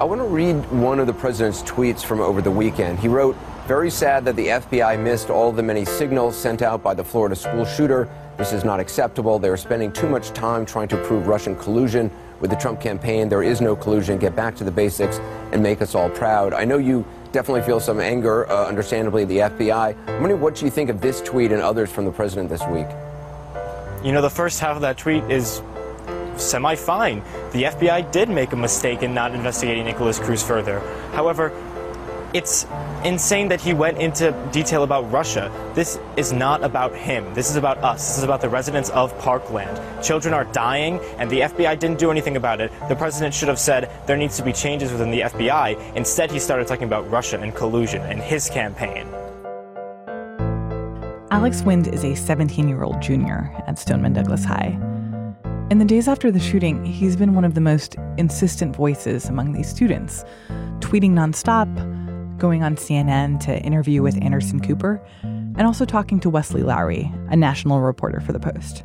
I 0.01 0.05
want 0.05 0.21
to 0.21 0.27
read 0.29 0.55
one 0.71 1.01
of 1.01 1.09
the 1.09 1.13
president's 1.13 1.61
tweets 1.63 2.05
from 2.05 2.21
over 2.21 2.41
the 2.41 2.53
weekend. 2.53 3.01
He 3.01 3.09
wrote, 3.09 3.37
Very 3.67 3.91
sad 3.91 4.25
that 4.27 4.37
the 4.37 4.47
FBI 4.47 4.97
missed 5.03 5.29
all 5.29 5.51
the 5.51 5.63
many 5.65 5.85
signals 5.85 6.37
sent 6.37 6.63
out 6.63 6.85
by 6.85 6.95
the 6.95 7.03
Florida 7.03 7.35
school 7.35 7.65
shooter. 7.65 8.09
This 8.37 8.53
is 8.53 8.65
not 8.65 8.79
acceptable. 8.79 9.41
They 9.41 9.49
are 9.49 9.57
spending 9.57 9.91
too 9.91 10.09
much 10.09 10.29
time 10.29 10.65
trying 10.65 10.87
to 10.89 10.97
prove 11.05 11.27
Russian 11.27 11.57
collusion 11.57 12.13
with 12.39 12.51
the 12.51 12.57
Trump 12.57 12.81
campaign. 12.81 13.29
There 13.29 13.43
is 13.43 13.61
no 13.61 13.75
collusion. 13.75 14.19
Get 14.19 14.37
back 14.37 14.55
to 14.59 14.65
the 14.65 14.71
basics 14.71 15.19
and 15.51 15.61
make 15.61 15.83
us 15.83 15.97
all 15.97 16.11
proud. 16.11 16.55
I 16.55 16.65
know 16.65 16.79
you 16.79 17.05
definitely 17.33 17.63
feel 17.63 17.81
some 17.81 17.99
anger, 17.99 18.49
uh, 18.49 18.69
understandably, 18.69 19.25
the 19.25 19.39
FBI. 19.39 19.97
I'm 20.07 20.21
wondering 20.21 20.41
what 20.41 20.63
you 20.63 20.71
think 20.71 20.91
of 20.91 21.01
this 21.01 21.21
tweet 21.23 21.51
and 21.51 21.61
others 21.61 21.91
from 21.91 22.05
the 22.05 22.13
president 22.13 22.51
this 22.51 22.65
week. 22.69 22.87
You 24.05 24.13
know, 24.13 24.23
the 24.23 24.31
first 24.31 24.61
half 24.61 24.77
of 24.77 24.83
that 24.83 24.97
tweet 24.97 25.25
is 25.25 25.61
semi 26.39 26.75
fine. 26.75 27.23
The 27.53 27.65
FBI 27.65 28.11
did 28.13 28.29
make 28.29 28.53
a 28.53 28.57
mistake 28.57 29.03
in 29.03 29.15
not 29.15 29.35
investigating 29.35 29.85
Nikolas 29.85 30.19
Cruz 30.19 30.43
further. 30.43 30.81
However, 31.13 31.53
it's 32.35 32.67
insane 33.05 33.49
that 33.49 33.61
he 33.61 33.73
went 33.73 33.99
into 33.99 34.33
detail 34.53 34.83
about 34.83 35.11
Russia. 35.11 35.51
This 35.75 35.99
is 36.17 36.33
not 36.33 36.63
about 36.63 36.95
him. 36.95 37.33
This 37.33 37.49
is 37.49 37.57
about 37.57 37.79
us. 37.79 38.07
This 38.07 38.19
is 38.19 38.25
about 38.25 38.43
the 38.43 38.51
residents 38.51 38.91
of 38.91 39.19
Parkland. 39.19 39.81
Children 40.05 40.35
are 40.35 40.45
dying, 40.45 41.01
and 41.17 41.31
the 41.31 41.41
FBI 41.41 41.79
didn't 41.79 41.99
do 41.99 42.11
anything 42.11 42.37
about 42.37 42.61
it. 42.61 42.71
The 42.89 42.97
president 42.97 43.33
should 43.33 43.49
have 43.49 43.59
said 43.59 43.91
there 44.07 44.17
needs 44.17 44.37
to 44.37 44.45
be 44.45 44.53
changes 44.53 44.93
within 44.93 45.11
the 45.11 45.21
FBI. 45.21 45.95
Instead, 45.97 46.31
he 46.31 46.39
started 46.39 46.67
talking 46.67 46.85
about 46.85 47.11
Russia 47.11 47.41
and 47.41 47.55
collusion 47.55 48.03
in 48.11 48.19
his 48.19 48.51
campaign. 48.51 49.09
Alex 51.31 51.63
Wind 51.63 51.89
is 51.89 52.05
a 52.05 52.15
17 52.15 52.69
year 52.69 52.83
old 52.83 53.01
junior 53.01 53.55
at 53.67 53.79
Stoneman 53.79 54.13
Douglas 54.13 54.45
High. 54.45 54.79
In 55.71 55.77
the 55.77 55.85
days 55.85 56.09
after 56.09 56.31
the 56.31 56.41
shooting, 56.41 56.83
he's 56.87 57.15
been 57.15 57.35
one 57.35 57.45
of 57.45 57.53
the 57.53 57.61
most 57.61 57.97
insistent 58.17 58.75
voices 58.75 59.27
among 59.27 59.53
these 59.53 59.69
students, 59.69 60.25
tweeting 60.81 61.11
nonstop, 61.11 61.69
going 62.39 62.63
on 62.63 62.77
CNN 62.77 63.39
to 63.41 63.61
interview 63.61 64.01
with 64.01 64.17
Anderson 64.23 64.61
Cooper, 64.61 64.99
and 65.23 65.61
also 65.67 65.85
talking 65.85 66.21
to 66.21 66.31
Wesley 66.31 66.63
Lowery, 66.63 67.13
a 67.29 67.37
national 67.37 67.81
reporter 67.81 68.19
for 68.19 68.33
The 68.33 68.41
Post. 68.41 68.85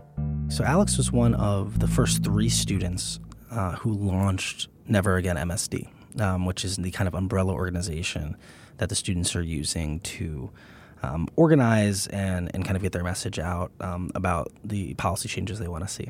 So, 0.50 0.66
Alex 0.66 0.98
was 0.98 1.10
one 1.10 1.36
of 1.36 1.80
the 1.80 1.88
first 1.88 2.22
three 2.22 2.50
students 2.50 3.22
uh, 3.50 3.78
who 3.78 3.94
launched 3.94 4.68
Never 4.86 5.16
Again 5.16 5.38
MSD, 5.38 5.88
um, 6.20 6.46
which 6.46 6.66
is 6.66 6.75
the 6.75 6.92
kind 6.92 7.08
of 7.08 7.13
umbrella 7.13 7.54
organization 7.54 8.36
that 8.80 8.90
the 8.90 8.96
students 8.96 9.38
are 9.38 9.42
using 9.42 10.02
to 10.02 10.52
um, 11.04 11.28
organize 11.36 12.08
and, 12.08 12.50
and 12.54 12.66
kind 12.66 12.76
of 12.76 12.82
get 12.82 12.92
their 12.94 13.04
message 13.04 13.38
out 13.38 13.72
um, 13.82 14.10
about 14.16 14.52
the 14.64 14.94
policy 14.96 15.28
changes 15.28 15.60
they 15.60 15.68
want 15.68 15.86
to 15.86 15.94
see. 15.94 16.10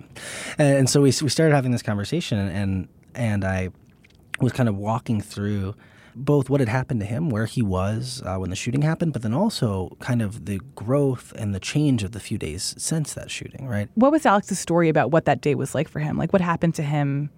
And, 0.57 0.77
and 0.77 0.89
so 0.89 1.01
we, 1.01 1.07
we 1.21 1.29
started 1.29 1.53
having 1.53 1.71
this 1.71 1.81
conversation, 1.81 2.37
and, 2.37 2.87
and 3.15 3.43
I 3.43 3.69
was 4.39 4.53
kind 4.53 4.69
of 4.69 4.77
walking 4.77 5.19
through 5.21 5.75
both 6.15 6.47
what 6.47 6.59
had 6.59 6.69
happened 6.69 6.99
to 6.99 7.05
him, 7.05 7.29
where 7.29 7.47
he 7.47 7.63
was 7.63 8.21
uh, 8.25 8.37
when 8.37 8.51
the 8.51 8.55
shooting 8.55 8.83
happened, 8.83 9.13
but 9.13 9.23
then 9.23 9.33
also 9.33 9.97
kind 9.99 10.21
of 10.21 10.45
the 10.45 10.59
growth 10.75 11.33
and 11.35 11.55
the 11.55 11.59
change 11.59 12.03
of 12.03 12.11
the 12.11 12.19
few 12.19 12.37
days 12.37 12.75
since 12.77 13.13
that 13.15 13.31
shooting, 13.31 13.67
right? 13.67 13.89
What 13.95 14.11
was 14.11 14.25
Alex's 14.25 14.59
story 14.59 14.89
about 14.89 15.09
what 15.09 15.25
that 15.25 15.41
day 15.41 15.55
was 15.55 15.73
like 15.73 15.87
for 15.87 15.99
him? 15.99 16.17
Like 16.17 16.31
what 16.31 16.41
happened 16.41 16.75
to 16.75 16.83
him 16.83 17.31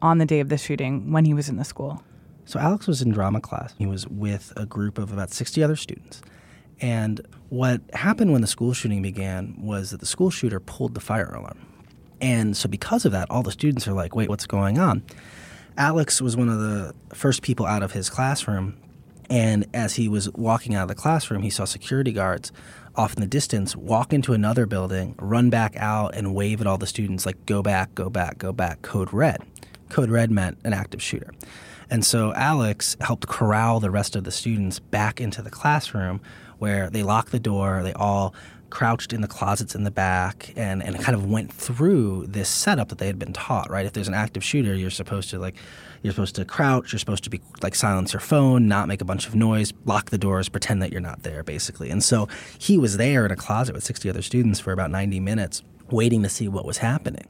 on 0.00 0.18
the 0.18 0.26
day 0.26 0.38
of 0.40 0.48
the 0.48 0.58
shooting 0.58 1.10
when 1.10 1.24
he 1.24 1.34
was 1.34 1.48
in 1.48 1.56
the 1.56 1.64
school? 1.64 2.04
So 2.50 2.58
Alex 2.58 2.88
was 2.88 3.00
in 3.00 3.12
drama 3.12 3.40
class. 3.40 3.76
He 3.78 3.86
was 3.86 4.08
with 4.08 4.52
a 4.56 4.66
group 4.66 4.98
of 4.98 5.12
about 5.12 5.30
60 5.30 5.62
other 5.62 5.76
students. 5.76 6.20
And 6.80 7.24
what 7.48 7.80
happened 7.92 8.32
when 8.32 8.40
the 8.40 8.48
school 8.48 8.72
shooting 8.72 9.02
began 9.02 9.54
was 9.56 9.92
that 9.92 10.00
the 10.00 10.06
school 10.06 10.30
shooter 10.30 10.58
pulled 10.58 10.94
the 10.94 11.00
fire 11.00 11.32
alarm. 11.32 11.64
And 12.20 12.56
so 12.56 12.68
because 12.68 13.04
of 13.04 13.12
that, 13.12 13.30
all 13.30 13.44
the 13.44 13.52
students 13.52 13.86
are 13.86 13.92
like, 13.92 14.16
wait, 14.16 14.28
what's 14.28 14.46
going 14.46 14.80
on? 14.80 15.04
Alex 15.76 16.20
was 16.20 16.36
one 16.36 16.48
of 16.48 16.58
the 16.58 16.92
first 17.14 17.42
people 17.42 17.66
out 17.66 17.84
of 17.84 17.92
his 17.92 18.10
classroom. 18.10 18.76
And 19.30 19.64
as 19.72 19.94
he 19.94 20.08
was 20.08 20.28
walking 20.32 20.74
out 20.74 20.82
of 20.82 20.88
the 20.88 20.96
classroom, 20.96 21.42
he 21.42 21.50
saw 21.50 21.64
security 21.64 22.10
guards 22.10 22.50
off 22.96 23.14
in 23.14 23.20
the 23.20 23.28
distance 23.28 23.76
walk 23.76 24.12
into 24.12 24.32
another 24.32 24.66
building, 24.66 25.14
run 25.20 25.50
back 25.50 25.76
out, 25.76 26.16
and 26.16 26.34
wave 26.34 26.60
at 26.60 26.66
all 26.66 26.78
the 26.78 26.88
students, 26.88 27.24
like, 27.24 27.46
go 27.46 27.62
back, 27.62 27.94
go 27.94 28.10
back, 28.10 28.38
go 28.38 28.52
back, 28.52 28.82
code 28.82 29.12
red. 29.12 29.38
Code 29.88 30.10
red 30.10 30.32
meant 30.32 30.58
an 30.64 30.72
active 30.72 31.00
shooter. 31.00 31.32
And 31.90 32.04
so 32.04 32.32
Alex 32.34 32.96
helped 33.00 33.26
corral 33.26 33.80
the 33.80 33.90
rest 33.90 34.14
of 34.16 34.24
the 34.24 34.30
students 34.30 34.78
back 34.78 35.20
into 35.20 35.42
the 35.42 35.50
classroom 35.50 36.20
where 36.58 36.88
they 36.90 37.02
locked 37.02 37.32
the 37.32 37.40
door, 37.40 37.82
they 37.82 37.92
all 37.94 38.34
crouched 38.70 39.12
in 39.12 39.20
the 39.20 39.28
closets 39.28 39.74
in 39.74 39.82
the 39.82 39.90
back 39.90 40.52
and, 40.56 40.82
and 40.82 40.98
kind 41.00 41.14
of 41.16 41.28
went 41.28 41.52
through 41.52 42.24
this 42.28 42.48
setup 42.48 42.88
that 42.88 42.98
they 42.98 43.06
had 43.06 43.18
been 43.18 43.32
taught, 43.32 43.68
right? 43.68 43.84
If 43.84 43.92
there's 43.92 44.08
an 44.08 44.14
active 44.14 44.44
shooter, 44.44 44.74
you're 44.74 44.90
supposed 44.90 45.30
to 45.30 45.38
like 45.38 45.56
you're 46.02 46.12
supposed 46.12 46.36
to 46.36 46.44
crouch, 46.44 46.92
you're 46.92 46.98
supposed 46.98 47.24
to 47.24 47.30
be 47.30 47.40
like 47.62 47.74
silence 47.74 48.12
your 48.12 48.20
phone, 48.20 48.68
not 48.68 48.88
make 48.88 49.02
a 49.02 49.04
bunch 49.04 49.26
of 49.26 49.34
noise, 49.34 49.72
lock 49.84 50.10
the 50.10 50.18
doors, 50.18 50.48
pretend 50.48 50.80
that 50.82 50.92
you're 50.92 51.00
not 51.00 51.24
there, 51.24 51.42
basically. 51.42 51.90
And 51.90 52.02
so 52.02 52.28
he 52.58 52.78
was 52.78 52.96
there 52.96 53.26
in 53.26 53.32
a 53.32 53.36
closet 53.36 53.74
with 53.74 53.84
60 53.84 54.08
other 54.08 54.22
students 54.22 54.60
for 54.60 54.72
about 54.72 54.90
90 54.90 55.20
minutes, 55.20 55.62
waiting 55.90 56.22
to 56.22 56.28
see 56.28 56.48
what 56.48 56.64
was 56.64 56.78
happening. 56.78 57.28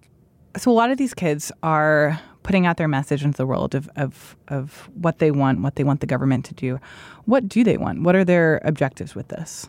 So 0.56 0.70
a 0.70 0.74
lot 0.74 0.90
of 0.90 0.98
these 0.98 1.14
kids 1.14 1.50
are 1.62 2.20
putting 2.42 2.66
out 2.66 2.76
their 2.76 2.88
message 2.88 3.24
into 3.24 3.36
the 3.36 3.46
world 3.46 3.74
of, 3.74 3.88
of, 3.96 4.36
of 4.48 4.88
what 4.94 5.18
they 5.18 5.30
want, 5.30 5.60
what 5.60 5.76
they 5.76 5.84
want 5.84 6.00
the 6.00 6.06
government 6.06 6.44
to 6.46 6.54
do. 6.54 6.80
What 7.26 7.48
do 7.48 7.62
they 7.64 7.76
want? 7.76 8.02
What 8.02 8.16
are 8.16 8.24
their 8.24 8.60
objectives 8.64 9.14
with 9.14 9.28
this? 9.28 9.68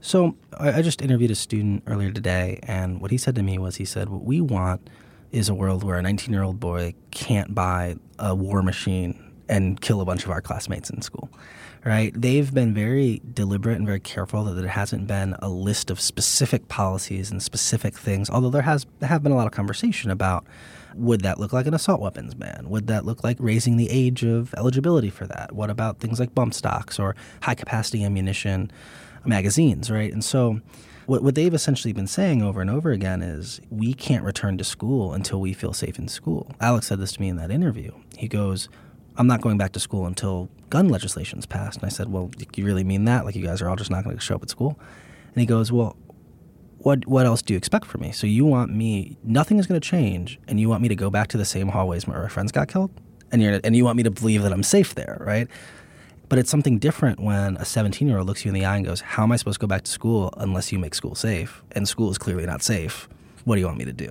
So 0.00 0.34
I 0.58 0.80
just 0.80 1.02
interviewed 1.02 1.30
a 1.30 1.34
student 1.34 1.82
earlier 1.86 2.10
today, 2.10 2.58
and 2.62 3.00
what 3.02 3.10
he 3.10 3.18
said 3.18 3.34
to 3.34 3.42
me 3.42 3.58
was 3.58 3.76
he 3.76 3.84
said, 3.84 4.08
What 4.08 4.24
we 4.24 4.40
want 4.40 4.88
is 5.30 5.48
a 5.48 5.54
world 5.54 5.84
where 5.84 5.98
a 5.98 6.02
19 6.02 6.32
year 6.32 6.42
old 6.42 6.58
boy 6.58 6.94
can't 7.10 7.54
buy 7.54 7.96
a 8.18 8.34
war 8.34 8.62
machine 8.62 9.32
and 9.48 9.80
kill 9.80 10.00
a 10.00 10.04
bunch 10.04 10.24
of 10.24 10.30
our 10.30 10.40
classmates 10.40 10.88
in 10.90 11.02
school. 11.02 11.28
Right? 11.84 12.12
They've 12.14 12.52
been 12.52 12.74
very 12.74 13.22
deliberate 13.32 13.76
and 13.76 13.86
very 13.86 14.00
careful 14.00 14.44
that 14.44 14.52
there 14.52 14.68
hasn't 14.68 15.06
been 15.06 15.34
a 15.40 15.48
list 15.48 15.90
of 15.90 15.98
specific 15.98 16.68
policies 16.68 17.30
and 17.30 17.42
specific 17.42 17.94
things, 17.94 18.28
although 18.28 18.50
there 18.50 18.62
has 18.62 18.86
have 19.02 19.22
been 19.22 19.32
a 19.32 19.36
lot 19.36 19.46
of 19.46 19.52
conversation 19.52 20.10
about 20.10 20.46
would 21.00 21.22
that 21.22 21.40
look 21.40 21.52
like 21.52 21.66
an 21.66 21.74
assault 21.74 22.00
weapons 22.00 22.34
ban? 22.34 22.66
Would 22.68 22.86
that 22.88 23.04
look 23.04 23.24
like 23.24 23.36
raising 23.40 23.76
the 23.76 23.90
age 23.90 24.22
of 24.22 24.54
eligibility 24.54 25.10
for 25.10 25.26
that? 25.26 25.52
What 25.52 25.70
about 25.70 25.98
things 25.98 26.20
like 26.20 26.34
bump 26.34 26.54
stocks 26.54 26.98
or 26.98 27.16
high 27.42 27.54
capacity 27.54 28.04
ammunition? 28.04 28.70
Uh, 28.70 29.00
magazines, 29.24 29.90
right? 29.90 30.12
And 30.12 30.24
so 30.24 30.60
what, 31.06 31.22
what 31.22 31.34
they've 31.34 31.52
essentially 31.52 31.92
been 31.92 32.06
saying 32.06 32.42
over 32.42 32.60
and 32.60 32.70
over 32.70 32.90
again 32.90 33.22
is 33.22 33.60
we 33.70 33.92
can't 33.94 34.24
return 34.24 34.58
to 34.58 34.64
school 34.64 35.12
until 35.12 35.40
we 35.40 35.52
feel 35.52 35.72
safe 35.72 35.98
in 35.98 36.08
school. 36.08 36.52
Alex 36.60 36.86
said 36.86 36.98
this 36.98 37.12
to 37.12 37.20
me 37.20 37.28
in 37.28 37.36
that 37.36 37.50
interview. 37.50 37.92
He 38.16 38.28
goes, 38.28 38.68
I'm 39.16 39.26
not 39.26 39.40
going 39.40 39.58
back 39.58 39.72
to 39.72 39.80
school 39.80 40.06
until 40.06 40.48
gun 40.70 40.88
legislation 40.88 41.38
is 41.38 41.46
passed. 41.46 41.78
And 41.78 41.86
I 41.86 41.90
said, 41.90 42.10
Well, 42.10 42.30
you 42.54 42.64
really 42.64 42.84
mean 42.84 43.04
that? 43.04 43.24
Like 43.24 43.34
you 43.34 43.44
guys 43.44 43.60
are 43.60 43.68
all 43.68 43.76
just 43.76 43.90
not 43.90 44.04
going 44.04 44.16
to 44.16 44.22
show 44.22 44.36
up 44.36 44.42
at 44.42 44.50
school? 44.50 44.78
And 45.34 45.40
he 45.40 45.46
goes, 45.46 45.72
Well, 45.72 45.96
what 46.82 47.06
what 47.06 47.26
else 47.26 47.42
do 47.42 47.54
you 47.54 47.58
expect 47.58 47.86
from 47.86 48.00
me? 48.00 48.12
So 48.12 48.26
you 48.26 48.44
want 48.44 48.74
me 48.74 49.16
nothing 49.22 49.58
is 49.58 49.66
going 49.66 49.80
to 49.80 49.86
change 49.86 50.38
and 50.48 50.58
you 50.58 50.68
want 50.68 50.82
me 50.82 50.88
to 50.88 50.96
go 50.96 51.10
back 51.10 51.28
to 51.28 51.38
the 51.38 51.44
same 51.44 51.68
hallways 51.68 52.06
where 52.06 52.22
my 52.22 52.28
friends 52.28 52.52
got 52.52 52.68
killed? 52.68 52.90
And 53.32 53.42
you 53.42 53.60
and 53.62 53.76
you 53.76 53.84
want 53.84 53.96
me 53.96 54.02
to 54.02 54.10
believe 54.10 54.42
that 54.42 54.52
I'm 54.52 54.62
safe 54.62 54.94
there, 54.94 55.18
right? 55.20 55.46
But 56.28 56.38
it's 56.38 56.50
something 56.50 56.78
different 56.78 57.20
when 57.20 57.56
a 57.56 57.64
17 57.64 58.06
year 58.08 58.18
old 58.18 58.26
looks 58.26 58.44
you 58.44 58.50
in 58.50 58.54
the 58.54 58.64
eye 58.64 58.76
and 58.76 58.86
goes, 58.86 59.00
How 59.00 59.24
am 59.24 59.32
I 59.32 59.36
supposed 59.36 59.60
to 59.60 59.64
go 59.64 59.68
back 59.68 59.82
to 59.82 59.90
school 59.90 60.32
unless 60.36 60.72
you 60.72 60.78
make 60.78 60.94
school 60.94 61.14
safe? 61.14 61.62
And 61.72 61.88
school 61.88 62.10
is 62.10 62.18
clearly 62.18 62.46
not 62.46 62.62
safe. 62.62 63.08
What 63.44 63.56
do 63.56 63.60
you 63.60 63.66
want 63.66 63.78
me 63.78 63.84
to 63.84 63.92
do? 63.92 64.10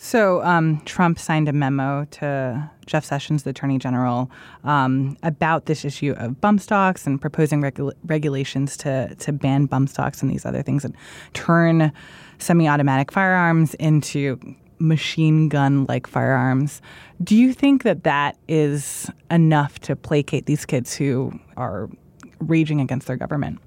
So, 0.00 0.42
um, 0.44 0.80
Trump 0.84 1.18
signed 1.18 1.48
a 1.48 1.52
memo 1.52 2.04
to 2.12 2.70
Jeff 2.86 3.04
Sessions, 3.04 3.42
the 3.42 3.50
Attorney 3.50 3.78
General, 3.78 4.30
um, 4.62 5.16
about 5.24 5.66
this 5.66 5.84
issue 5.84 6.14
of 6.18 6.40
bump 6.40 6.60
stocks 6.60 7.04
and 7.04 7.20
proposing 7.20 7.60
regu- 7.60 7.92
regulations 8.06 8.76
to, 8.78 9.12
to 9.16 9.32
ban 9.32 9.66
bump 9.66 9.88
stocks 9.88 10.22
and 10.22 10.30
these 10.30 10.46
other 10.46 10.62
things 10.62 10.84
and 10.84 10.94
turn 11.34 11.92
semi 12.38 12.68
automatic 12.68 13.10
firearms 13.10 13.74
into 13.74 14.38
machine 14.78 15.48
gun 15.48 15.84
like 15.86 16.06
firearms. 16.06 16.80
Do 17.22 17.34
you 17.34 17.52
think 17.52 17.82
that 17.82 18.04
that 18.04 18.36
is 18.46 19.10
enough 19.32 19.80
to 19.80 19.96
placate 19.96 20.46
these 20.46 20.64
kids 20.64 20.94
who 20.94 21.38
are 21.56 21.90
raging 22.38 22.80
against 22.80 23.08
their 23.08 23.16
government? 23.16 23.58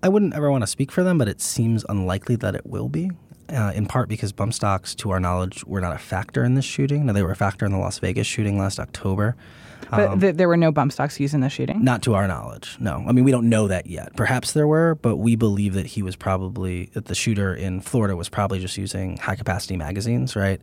I 0.00 0.10
wouldn't 0.10 0.34
ever 0.34 0.48
want 0.48 0.62
to 0.62 0.68
speak 0.68 0.92
for 0.92 1.02
them, 1.02 1.18
but 1.18 1.26
it 1.26 1.40
seems 1.40 1.84
unlikely 1.88 2.36
that 2.36 2.54
it 2.54 2.66
will 2.66 2.88
be. 2.88 3.10
Uh, 3.48 3.72
in 3.76 3.86
part 3.86 4.08
because 4.08 4.32
bump 4.32 4.52
stocks, 4.52 4.92
to 4.96 5.12
our 5.12 5.20
knowledge, 5.20 5.64
were 5.66 5.80
not 5.80 5.94
a 5.94 5.98
factor 5.98 6.42
in 6.42 6.54
this 6.54 6.64
shooting. 6.64 7.06
Now, 7.06 7.12
they 7.12 7.22
were 7.22 7.30
a 7.30 7.36
factor 7.36 7.64
in 7.64 7.70
the 7.70 7.78
Las 7.78 8.00
Vegas 8.00 8.26
shooting 8.26 8.58
last 8.58 8.80
October. 8.80 9.36
But 9.90 10.08
um, 10.08 10.20
th- 10.20 10.34
there 10.34 10.48
were 10.48 10.56
no 10.56 10.72
bump 10.72 10.92
stocks 10.92 11.20
used 11.20 11.32
in 11.32 11.40
the 11.40 11.48
shooting? 11.48 11.84
Not 11.84 12.02
to 12.02 12.14
our 12.14 12.26
knowledge, 12.26 12.76
no. 12.80 13.04
I 13.06 13.12
mean, 13.12 13.24
we 13.24 13.30
don't 13.30 13.48
know 13.48 13.68
that 13.68 13.86
yet. 13.86 14.16
Perhaps 14.16 14.52
there 14.52 14.66
were, 14.66 14.96
but 14.96 15.16
we 15.16 15.36
believe 15.36 15.74
that 15.74 15.86
he 15.86 16.02
was 16.02 16.16
probably, 16.16 16.86
that 16.94 17.04
the 17.04 17.14
shooter 17.14 17.54
in 17.54 17.80
Florida 17.80 18.16
was 18.16 18.28
probably 18.28 18.58
just 18.58 18.76
using 18.76 19.16
high 19.18 19.36
capacity 19.36 19.76
magazines, 19.76 20.34
right? 20.34 20.60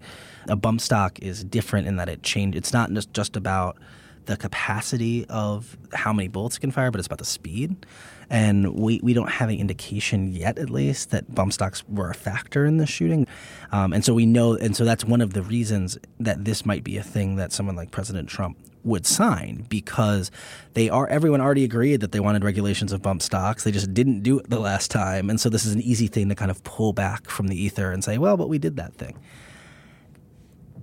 A 0.49 0.57
bump 0.57 0.81
stock 0.81 1.19
is 1.19 1.43
different 1.43 1.87
in 1.87 1.95
that 1.95 2.09
it 2.09 2.21
changed. 2.21 2.57
It's 2.57 2.73
not 2.73 2.91
just, 2.91 3.13
just 3.13 3.37
about 3.37 3.77
the 4.25 4.35
capacity 4.35 5.25
of 5.29 5.77
how 5.93 6.11
many 6.11 6.27
bullets 6.27 6.57
it 6.57 6.59
can 6.59 6.71
fire, 6.71 6.91
but 6.91 6.99
it's 6.99 7.07
about 7.07 7.19
the 7.19 7.25
speed. 7.25 7.85
And 8.29 8.73
we, 8.75 8.99
we 9.03 9.13
don't 9.13 9.29
have 9.29 9.49
any 9.49 9.59
indication 9.59 10.31
yet, 10.31 10.57
at 10.57 10.69
least, 10.69 11.11
that 11.11 11.33
bump 11.33 11.53
stocks 11.53 11.83
were 11.87 12.09
a 12.09 12.15
factor 12.15 12.65
in 12.65 12.77
the 12.77 12.85
shooting. 12.85 13.27
Um, 13.71 13.93
and 13.93 14.03
so 14.03 14.13
we 14.13 14.25
know, 14.25 14.55
and 14.55 14.75
so 14.75 14.85
that's 14.85 15.05
one 15.05 15.21
of 15.21 15.33
the 15.33 15.43
reasons 15.43 15.97
that 16.19 16.45
this 16.45 16.65
might 16.65 16.83
be 16.83 16.97
a 16.97 17.03
thing 17.03 17.35
that 17.35 17.51
someone 17.51 17.75
like 17.75 17.91
President 17.91 18.29
Trump 18.29 18.57
would 18.83 19.05
sign 19.05 19.65
because 19.69 20.29
they 20.73 20.89
are 20.89 21.07
everyone 21.07 21.41
already 21.41 21.63
agreed 21.63 22.01
that 22.01 22.11
they 22.11 22.19
wanted 22.19 22.43
regulations 22.43 22.91
of 22.91 23.01
bump 23.01 23.21
stocks. 23.21 23.63
They 23.63 23.71
just 23.71 23.93
didn't 23.93 24.21
do 24.21 24.39
it 24.39 24.49
the 24.49 24.59
last 24.59 24.91
time, 24.91 25.29
and 25.29 25.39
so 25.39 25.49
this 25.49 25.65
is 25.65 25.73
an 25.73 25.81
easy 25.81 26.07
thing 26.07 26.29
to 26.29 26.35
kind 26.35 26.51
of 26.51 26.63
pull 26.63 26.93
back 26.93 27.29
from 27.29 27.47
the 27.47 27.61
ether 27.61 27.91
and 27.91 28.03
say, 28.03 28.17
"Well, 28.17 28.37
but 28.37 28.49
we 28.49 28.57
did 28.57 28.75
that 28.77 28.93
thing." 28.95 29.17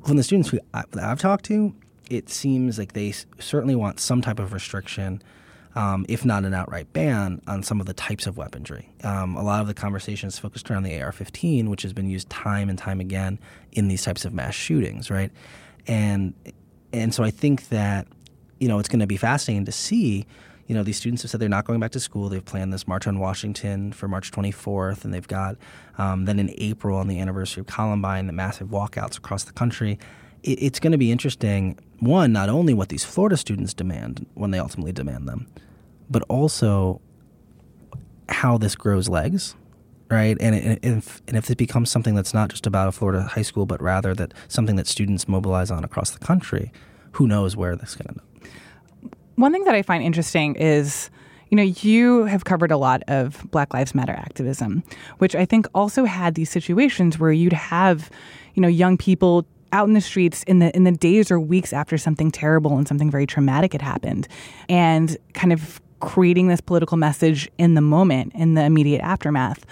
From 0.05 0.17
the 0.17 0.23
students 0.23 0.51
we, 0.51 0.61
I, 0.73 0.85
have 0.99 1.21
talked 1.21 1.45
to, 1.47 1.75
it 2.09 2.31
seems 2.31 2.79
like 2.79 2.95
they 2.95 3.13
certainly 3.39 3.77
want 3.77 4.01
some 4.01 4.23
type 4.23 4.39
of 4.39 4.53
restriction 4.53 5.23
um, 5.75 6.05
if 6.09 6.25
not 6.25 6.45
an 6.45 6.55
outright 6.55 6.93
ban, 6.93 7.41
on 7.47 7.63
some 7.63 7.81
of 7.81 7.87
the 7.87 7.95
types 7.95 8.27
of 8.27 8.37
weaponry. 8.37 8.91
Um, 9.05 9.37
a 9.37 9.43
lot 9.43 9.61
of 9.61 9.67
the 9.67 9.75
conversation 9.75 10.29
is 10.29 10.39
focused 10.39 10.71
around 10.71 10.83
the 10.83 11.01
AR 11.01 11.13
15, 11.13 11.71
which 11.71 11.83
has 11.83 11.93
been 11.93 12.09
used 12.09 12.29
time 12.29 12.69
and 12.69 12.79
time 12.79 13.01
again 13.01 13.39
in 13.73 13.89
these 13.89 14.03
types 14.03 14.25
of 14.25 14.35
mass 14.35 14.55
shootings, 14.55 15.11
right? 15.11 15.31
And, 15.87 16.35
and 16.93 17.15
so 17.15 17.23
I 17.23 17.31
think 17.31 17.69
that, 17.69 18.09
you 18.59 18.69
know, 18.69 18.79
it's 18.79 18.89
going 18.89 19.01
to 19.01 19.07
be 19.07 19.17
fascinating 19.17 19.65
to 19.67 19.73
see. 19.73 20.27
You 20.67 20.75
know, 20.75 20.83
these 20.83 20.97
students 20.97 21.23
have 21.23 21.31
said 21.31 21.41
they're 21.41 21.49
not 21.49 21.65
going 21.65 21.81
back 21.81 21.93
to 21.93 22.01
school. 22.01 22.29
They've 22.29 22.45
planned 22.45 22.73
this 22.73 22.87
March 22.87 23.07
on 23.07 23.19
Washington 23.19 23.93
for 23.93 24.07
March 24.07 24.31
24th, 24.31 25.05
and 25.05 25.15
they've 25.15 25.27
got 25.27 25.57
um, 25.99 26.25
then 26.27 26.39
in 26.39 26.53
April 26.59 26.97
on 26.97 27.09
the 27.09 27.19
anniversary 27.21 27.61
of 27.61 27.67
Columbine, 27.67 28.27
the 28.27 28.33
massive 28.33 28.69
walkouts 28.69 29.19
across 29.19 29.45
the 29.45 29.53
country. 29.53 29.99
It, 30.43 30.63
it's 30.63 30.81
going 30.81 30.93
to 30.93 30.99
be 30.99 31.11
interesting 31.11 31.79
one, 31.99 32.33
not 32.33 32.49
only 32.49 32.75
what 32.75 32.89
these 32.89 33.05
Florida 33.05 33.37
students 33.37 33.75
demand 33.75 34.27
when 34.35 34.51
they 34.51 34.59
ultimately 34.59 34.93
demand 34.93 35.29
them, 35.29 35.47
but 36.09 36.23
also 36.29 37.01
how 38.29 38.57
this 38.57 38.75
grows 38.75 39.09
legs, 39.09 39.55
right? 40.11 40.37
And, 40.41 40.55
and, 40.55 40.79
if, 40.83 41.21
and 41.29 41.37
if 41.37 41.51
it 41.51 41.59
becomes 41.59 41.91
something 41.91 42.15
that's 42.15 42.33
not 42.33 42.49
just 42.51 42.67
about 42.67 42.89
a 42.89 42.93
Florida 42.93 43.23
high 43.23 43.43
school, 43.43 43.67
but 43.67 43.83
rather 43.83 44.15
that 44.15 44.33
something 44.49 44.77
that 44.77 44.87
students 44.87 45.29
mobilize 45.29 45.71
on 45.71 45.85
across 45.85 46.11
the 46.11 46.19
country, 46.19 46.73
who 47.13 47.27
knows 47.27 47.57
where 47.57 47.77
this 47.77 47.91
is 47.91 47.97
going 47.97 48.07
to 48.07 48.11
end 48.11 48.21
up. 48.21 48.51
One 49.37 49.53
thing 49.53 49.65
that 49.65 49.75
I 49.75 49.83
find 49.83 50.03
interesting 50.03 50.55
is 50.57 51.11
you 51.51 51.57
know, 51.57 51.65
you 51.65 52.25
have 52.27 52.45
covered 52.45 52.71
a 52.71 52.77
lot 52.77 53.03
of 53.09 53.45
Black 53.51 53.75
Lives 53.75 53.93
Matter 53.93 54.13
activism, 54.13 54.85
which 55.19 55.35
I 55.35 55.45
think 55.45 55.67
also 55.75 56.05
had 56.05 56.37
these 56.37 56.49
situations 56.49 57.19
where 57.19 57.33
you'd 57.33 57.53
have, 57.53 58.09
you 58.55 58.63
know, 58.63 58.69
young 58.69 58.97
people 58.97 59.45
out 59.73 59.87
in 59.89 59.95
the 59.95 60.01
streets 60.01 60.43
in 60.45 60.59
the 60.59 60.75
in 60.75 60.85
the 60.85 60.93
days 60.93 61.31
or 61.31 61.39
weeks 61.39 61.73
after 61.73 61.99
something 61.99 62.31
terrible 62.31 62.77
and 62.77 62.87
something 62.87 63.11
very 63.11 63.27
traumatic 63.27 63.73
had 63.73 63.83
happened 63.83 64.29
and 64.69 65.17
kind 65.35 65.53
of 65.53 65.81
creating 66.01 66.49
this 66.49 66.61
political 66.61 66.97
message 66.97 67.51
in 67.59 67.75
the 67.75 67.81
moment 67.81 68.33
in 68.35 68.55
the 68.55 68.63
immediate 68.63 69.03
aftermath. 69.03 69.67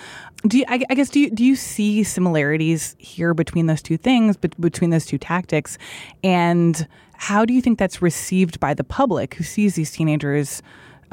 Do 0.47 0.59
you, 0.59 0.65
I, 0.69 0.85
I, 0.91 0.95
guess 0.95 1.09
do 1.09 1.21
you 1.21 1.31
do 1.31 1.45
you 1.45 1.57
see 1.57 2.03
similarities 2.03 2.95
here 2.99 3.35
between 3.35 3.67
those 3.67 3.83
two 3.83 3.97
things 3.97 4.37
but 4.37 4.59
between 4.61 4.91
those 4.91 5.07
two 5.07 5.19
tactics? 5.19 5.79
And 6.23 6.87
how 7.15 7.45
do 7.45 7.53
you 7.53 7.61
think 7.61 7.79
that's 7.79 8.01
received 8.01 8.61
by 8.61 8.75
the 8.75 8.85
public 8.85 9.35
who 9.35 9.45
sees 9.45 9.75
these 9.75 9.91
teenagers 9.91 10.63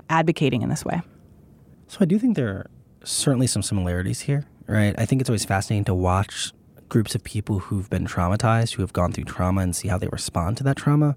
advocating 0.09 0.61
in 0.61 0.69
this 0.69 0.85
way? 0.85 1.01
So 1.87 1.99
i 2.01 2.05
do 2.05 2.19
think 2.19 2.35
there 2.35 2.49
are 2.49 2.69
certainly 3.03 3.47
some 3.47 3.61
similarities 3.61 4.21
here 4.21 4.45
right? 4.67 4.95
I 4.97 5.05
think 5.05 5.21
it's 5.21 5.29
always 5.29 5.45
fascinating 5.45 5.85
to 5.85 5.93
watch 5.93 6.51
groups 6.89 7.15
of 7.15 7.23
people 7.23 7.59
who've 7.59 7.89
been 7.89 8.05
traumatized, 8.05 8.75
who 8.75 8.81
have 8.83 8.93
gone 8.93 9.11
through 9.11 9.25
trauma, 9.25 9.61
and 9.61 9.75
see 9.75 9.87
how 9.87 9.97
they 9.97 10.07
respond 10.07 10.57
to 10.57 10.63
that 10.63 10.77
trauma. 10.77 11.15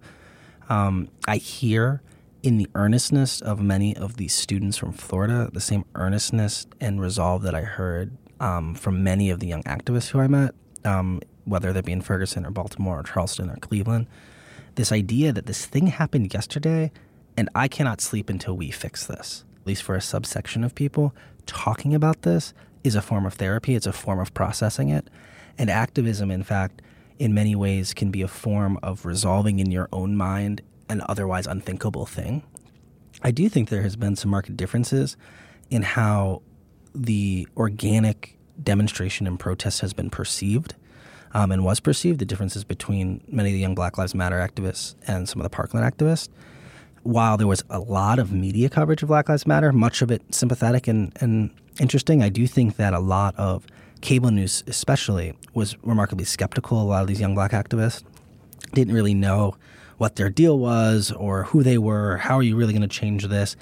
Um, 0.68 1.08
I 1.26 1.36
hear 1.36 2.02
in 2.42 2.56
the 2.56 2.68
earnestness 2.74 3.40
of 3.40 3.60
many 3.60 3.96
of 3.96 4.16
these 4.16 4.32
students 4.32 4.76
from 4.76 4.92
Florida 4.92 5.50
the 5.52 5.60
same 5.60 5.84
earnestness 5.94 6.66
and 6.80 7.00
resolve 7.00 7.42
that 7.42 7.54
I 7.54 7.62
heard 7.62 8.16
um, 8.40 8.74
from 8.74 9.02
many 9.02 9.30
of 9.30 9.40
the 9.40 9.46
young 9.46 9.62
activists 9.64 10.10
who 10.10 10.20
I 10.20 10.28
met, 10.28 10.54
um, 10.84 11.20
whether 11.44 11.72
they 11.72 11.80
be 11.80 11.92
in 11.92 12.00
Ferguson 12.00 12.46
or 12.46 12.50
Baltimore 12.50 13.00
or 13.00 13.02
Charleston 13.02 13.50
or 13.50 13.56
Cleveland. 13.56 14.06
This 14.76 14.92
idea 14.92 15.32
that 15.32 15.46
this 15.46 15.66
thing 15.66 15.88
happened 15.88 16.32
yesterday 16.32 16.92
and 17.36 17.48
I 17.54 17.68
cannot 17.68 18.00
sleep 18.00 18.28
until 18.30 18.56
we 18.56 18.70
fix 18.70 19.06
this, 19.06 19.44
at 19.60 19.66
least 19.66 19.82
for 19.82 19.94
a 19.94 20.00
subsection 20.00 20.64
of 20.64 20.74
people, 20.74 21.14
talking 21.46 21.94
about 21.94 22.22
this 22.22 22.52
is 22.84 22.94
a 22.94 23.02
form 23.02 23.26
of 23.26 23.34
therapy, 23.34 23.74
it's 23.74 23.86
a 23.86 23.92
form 23.92 24.20
of 24.20 24.32
processing 24.34 24.88
it. 24.88 25.08
And 25.56 25.70
activism, 25.70 26.30
in 26.30 26.42
fact, 26.42 26.82
in 27.18 27.34
many 27.34 27.54
ways 27.54 27.94
can 27.94 28.10
be 28.10 28.22
a 28.22 28.28
form 28.28 28.78
of 28.82 29.04
resolving 29.04 29.58
in 29.58 29.70
your 29.70 29.88
own 29.92 30.16
mind 30.16 30.62
an 30.88 31.02
otherwise 31.08 31.46
unthinkable 31.46 32.06
thing. 32.06 32.42
I 33.22 33.30
do 33.30 33.48
think 33.48 33.68
there 33.68 33.82
has 33.82 33.96
been 33.96 34.16
some 34.16 34.30
marked 34.30 34.56
differences 34.56 35.16
in 35.70 35.82
how 35.82 36.42
the 36.94 37.48
organic 37.56 38.38
demonstration 38.62 39.26
and 39.26 39.38
protest 39.38 39.80
has 39.80 39.92
been 39.92 40.10
perceived 40.10 40.74
um, 41.34 41.52
and 41.52 41.64
was 41.64 41.80
perceived, 41.80 42.18
the 42.20 42.24
differences 42.24 42.64
between 42.64 43.22
many 43.28 43.50
of 43.50 43.52
the 43.52 43.58
young 43.58 43.74
Black 43.74 43.98
Lives 43.98 44.14
Matter 44.14 44.36
activists 44.36 44.94
and 45.06 45.28
some 45.28 45.40
of 45.40 45.44
the 45.44 45.50
Parkland 45.50 45.84
activists. 45.84 46.28
While 47.02 47.36
there 47.36 47.46
was 47.46 47.62
a 47.70 47.78
lot 47.78 48.18
of 48.18 48.32
media 48.32 48.68
coverage 48.68 49.02
of 49.02 49.08
Black 49.08 49.28
Lives 49.28 49.46
Matter, 49.46 49.72
much 49.72 50.02
of 50.02 50.10
it 50.10 50.22
sympathetic 50.34 50.88
and, 50.88 51.12
and 51.20 51.50
interesting, 51.80 52.22
I 52.22 52.28
do 52.28 52.46
think 52.46 52.76
that 52.76 52.94
a 52.94 52.98
lot 52.98 53.34
of 53.36 53.66
cable 54.00 54.30
news, 54.30 54.64
especially, 54.66 55.34
was 55.54 55.76
remarkably 55.82 56.24
skeptical. 56.24 56.80
A 56.80 56.84
lot 56.84 57.02
of 57.02 57.08
these 57.08 57.20
young 57.20 57.34
black 57.34 57.52
activists 57.52 58.02
didn't 58.72 58.94
really 58.94 59.14
know 59.14 59.56
what 59.98 60.16
their 60.16 60.30
deal 60.30 60.58
was 60.58 61.10
or 61.12 61.44
who 61.44 61.62
they 61.62 61.78
were. 61.78 62.16
How 62.18 62.36
are 62.36 62.42
you 62.42 62.56
really 62.56 62.72
going 62.72 62.82
to 62.82 62.88
change 62.88 63.26
this? 63.26 63.56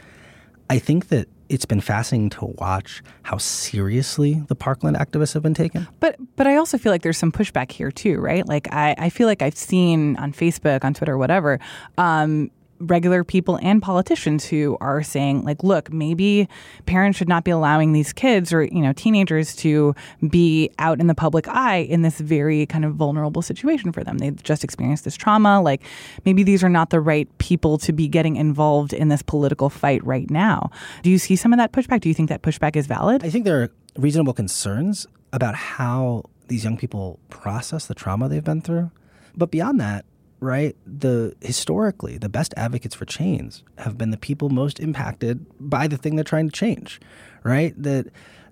I 0.69 0.79
think 0.79 1.09
that 1.09 1.29
it's 1.49 1.65
been 1.65 1.81
fascinating 1.81 2.31
to 2.31 2.47
watch 2.59 3.03
how 3.23 3.39
seriously 3.39 4.43
the 4.49 4.57
Parkland 4.57 4.97
activists 4.97 5.33
have 5.35 5.43
been 5.43 5.55
taken. 5.55 5.87
But 6.01 6.17
but 6.35 6.47
I 6.47 6.57
also 6.57 6.77
feel 6.77 6.93
like 6.93 7.03
there's 7.03 7.19
some 7.19 7.33
pushback 7.33 7.71
here 7.71 7.93
too, 7.93 8.19
right? 8.19 8.47
Like 8.47 8.73
I, 8.73 8.95
I 8.99 9.11
feel 9.11 9.29
like 9.29 9.43
I've 9.43 9.57
seen 9.57 10.17
on 10.17 10.33
Facebook, 10.33 10.85
on 10.85 10.93
Twitter, 10.93 11.17
whatever, 11.17 11.61
um, 11.99 12.51
regular 12.79 13.25
people 13.25 13.59
and 13.63 13.83
politicians 13.83 14.45
who 14.45 14.77
are 14.81 15.03
saying 15.03 15.43
like 15.45 15.63
look 15.63 15.93
maybe 15.93 16.49
parents 16.85 17.19
should 17.19 17.29
not 17.29 17.45
be 17.45 17.51
allowing 17.51 17.93
these 17.93 18.13
kids 18.13 18.53
or 18.53 18.65
you 18.65 18.81
know 18.81 18.93
teenagers 18.93 19.55
to 19.57 19.95
be 20.29 20.71
out 20.79 21.01
in 21.01 21.07
the 21.07 21.15
public 21.15 21.49
eye 21.49 21.79
in 21.79 22.03
this 22.03 22.21
very 22.21 22.67
kind 22.67 22.85
of 22.85 22.95
vulnerable 22.95 23.43
situation 23.43 23.93
for 23.93 24.05
them. 24.05 24.19
They've 24.19 24.43
just 24.43 24.65
experienced 24.65 25.05
this 25.05 25.17
trauma. 25.17 25.61
Like 25.61 25.83
maybe 26.25 26.43
these 26.43 26.63
are 26.63 26.69
not 26.69 26.91
the 26.91 27.01
right 27.01 27.29
people 27.39 27.79
to 27.79 27.93
be 27.93 28.09
getting 28.09 28.37
involved 28.37 28.93
in 28.93 29.09
this 29.09 29.23
political 29.23 29.71
fight 29.71 30.05
right 30.05 30.31
now. 30.31 30.71
Do 31.03 31.11
you 31.11 31.19
see 31.19 31.37
some 31.37 31.53
of 31.53 31.59
that 31.59 31.73
pushback? 31.73 32.01
Do 32.01 32.09
you 32.09 32.15
think 32.15 32.29
that 32.29 32.43
pushback 32.43 32.77
is 32.77 32.87
valid? 32.87 33.25
I 33.25 33.31
think 33.31 33.45
there 33.45 33.63
are 33.63 33.71
reasonable 33.97 34.33
concerns 34.33 35.07
about 35.33 35.55
how 35.55 36.25
these 36.49 36.65
young 36.65 36.77
people 36.77 37.19
process 37.29 37.87
the 37.87 37.95
trauma 37.95 38.29
they've 38.29 38.45
been 38.45 38.61
through. 38.61 38.91
But 39.37 39.51
beyond 39.51 39.81
that 39.81 40.05
right? 40.41 40.77
The 40.87 41.35
historically, 41.41 42.19
the 42.19 42.29
best 42.29 42.55
advocates 42.57 42.95
for 42.95 43.05
change 43.05 43.63
have 43.79 43.97
been 43.97 44.11
the 44.11 44.17
people 44.17 44.49
most 44.49 44.81
impacted 44.81 45.47
by 45.59 45.87
the 45.87 45.97
thing 45.97 46.17
they're 46.17 46.25
trying 46.25 46.49
to 46.49 46.53
change, 46.53 47.01
right? 47.43 47.75
That 47.81 48.07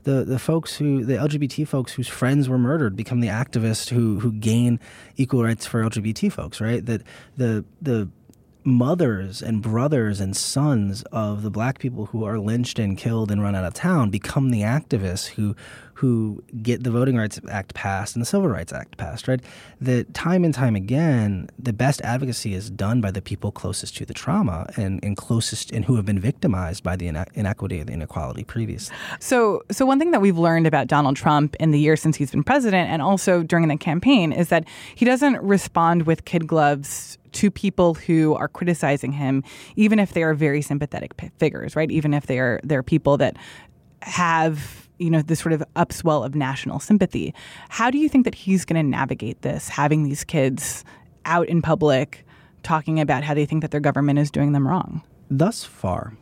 the 0.04 0.24
the 0.24 0.38
folks 0.38 0.76
who 0.76 1.04
the 1.04 1.14
LGBT 1.14 1.66
folks 1.66 1.92
whose 1.92 2.08
friends 2.08 2.48
were 2.48 2.58
murdered 2.58 2.96
become 2.96 3.20
the 3.20 3.28
activists 3.28 3.90
who 3.90 4.20
who 4.20 4.32
gain 4.32 4.80
equal 5.16 5.42
rights 5.44 5.66
for 5.66 5.82
LGBT 5.82 6.30
folks, 6.32 6.60
right? 6.60 6.84
That 6.84 7.02
the 7.36 7.64
the 7.82 8.08
mothers 8.64 9.42
and 9.42 9.60
brothers 9.60 10.20
and 10.20 10.34
sons 10.34 11.02
of 11.12 11.42
the 11.42 11.50
black 11.50 11.78
people 11.78 12.06
who 12.06 12.24
are 12.24 12.38
lynched 12.38 12.78
and 12.78 12.96
killed 12.96 13.30
and 13.30 13.42
run 13.42 13.54
out 13.54 13.64
of 13.64 13.74
town 13.74 14.08
become 14.08 14.50
the 14.50 14.62
activists 14.62 15.26
who 15.26 15.54
who 15.94 16.42
get 16.62 16.82
the 16.82 16.90
Voting 16.90 17.16
Rights 17.16 17.40
Act 17.50 17.74
passed 17.74 18.16
and 18.16 18.22
the 18.22 18.26
Civil 18.26 18.48
Rights 18.48 18.72
Act 18.72 18.96
passed, 18.96 19.28
right? 19.28 19.40
That 19.80 20.12
time 20.14 20.44
and 20.44 20.52
time 20.52 20.74
again, 20.76 21.48
the 21.58 21.72
best 21.72 22.00
advocacy 22.02 22.54
is 22.54 22.70
done 22.70 23.00
by 23.00 23.10
the 23.10 23.22
people 23.22 23.52
closest 23.52 23.96
to 23.96 24.04
the 24.04 24.14
trauma 24.14 24.68
and, 24.76 25.02
and 25.04 25.16
closest 25.16 25.70
and 25.70 25.84
who 25.84 25.96
have 25.96 26.04
been 26.04 26.18
victimized 26.18 26.82
by 26.82 26.96
the 26.96 27.06
inequity 27.06 27.78
and 27.78 27.88
the 27.88 27.92
inequality 27.92 28.44
previously. 28.44 28.94
So, 29.20 29.62
so 29.70 29.86
one 29.86 29.98
thing 29.98 30.10
that 30.10 30.20
we've 30.20 30.38
learned 30.38 30.66
about 30.66 30.88
Donald 30.88 31.16
Trump 31.16 31.56
in 31.60 31.70
the 31.70 31.78
years 31.78 32.00
since 32.00 32.16
he's 32.16 32.30
been 32.30 32.44
president 32.44 32.90
and 32.90 33.00
also 33.00 33.42
during 33.42 33.68
the 33.68 33.76
campaign 33.76 34.32
is 34.32 34.48
that 34.48 34.64
he 34.94 35.04
doesn't 35.04 35.40
respond 35.42 36.06
with 36.06 36.24
kid 36.24 36.46
gloves 36.46 37.18
to 37.32 37.50
people 37.50 37.94
who 37.94 38.34
are 38.34 38.48
criticizing 38.48 39.12
him, 39.12 39.42
even 39.76 39.98
if 39.98 40.12
they 40.12 40.22
are 40.22 40.34
very 40.34 40.62
sympathetic 40.62 41.16
p- 41.16 41.30
figures, 41.38 41.76
right? 41.76 41.90
Even 41.90 42.14
if 42.14 42.26
they 42.26 42.38
are 42.38 42.60
they're 42.62 42.82
people 42.82 43.16
that 43.18 43.36
have 44.02 44.83
you 45.04 45.10
know 45.10 45.22
this 45.22 45.40
sort 45.40 45.52
of 45.52 45.62
upswell 45.76 46.24
of 46.24 46.34
national 46.34 46.80
sympathy. 46.80 47.34
How 47.68 47.90
do 47.90 47.98
you 47.98 48.08
think 48.08 48.24
that 48.24 48.34
he's 48.34 48.64
going 48.64 48.82
to 48.82 48.88
navigate 48.88 49.42
this, 49.42 49.68
having 49.68 50.02
these 50.02 50.24
kids 50.24 50.84
out 51.26 51.46
in 51.48 51.62
public 51.62 52.24
talking 52.62 52.98
about 52.98 53.22
how 53.22 53.34
they 53.34 53.44
think 53.44 53.60
that 53.60 53.70
their 53.70 53.80
government 53.80 54.18
is 54.18 54.30
doing 54.30 54.52
them 54.52 54.66
wrong? 54.66 55.02
Thus 55.30 55.62
far, 55.62 56.14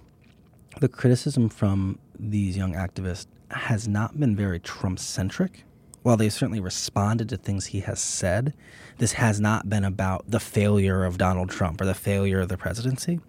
the 0.80 0.88
criticism 0.88 1.48
from 1.48 1.98
these 2.18 2.56
young 2.56 2.74
activists 2.74 3.26
has 3.52 3.86
not 3.86 4.18
been 4.18 4.34
very 4.34 4.58
Trump 4.58 4.98
centric. 4.98 5.64
While 6.02 6.16
they've 6.16 6.32
certainly 6.32 6.58
responded 6.58 7.28
to 7.28 7.36
things 7.36 7.66
he 7.66 7.80
has 7.80 8.00
said, 8.00 8.54
this 8.98 9.12
has 9.12 9.38
not 9.38 9.68
been 9.68 9.84
about 9.84 10.24
the 10.28 10.40
failure 10.40 11.04
of 11.04 11.16
Donald 11.16 11.50
Trump 11.50 11.80
or 11.80 11.84
the 11.84 11.94
failure 11.94 12.40
of 12.40 12.48
the 12.48 12.56
presidency. 12.56 13.20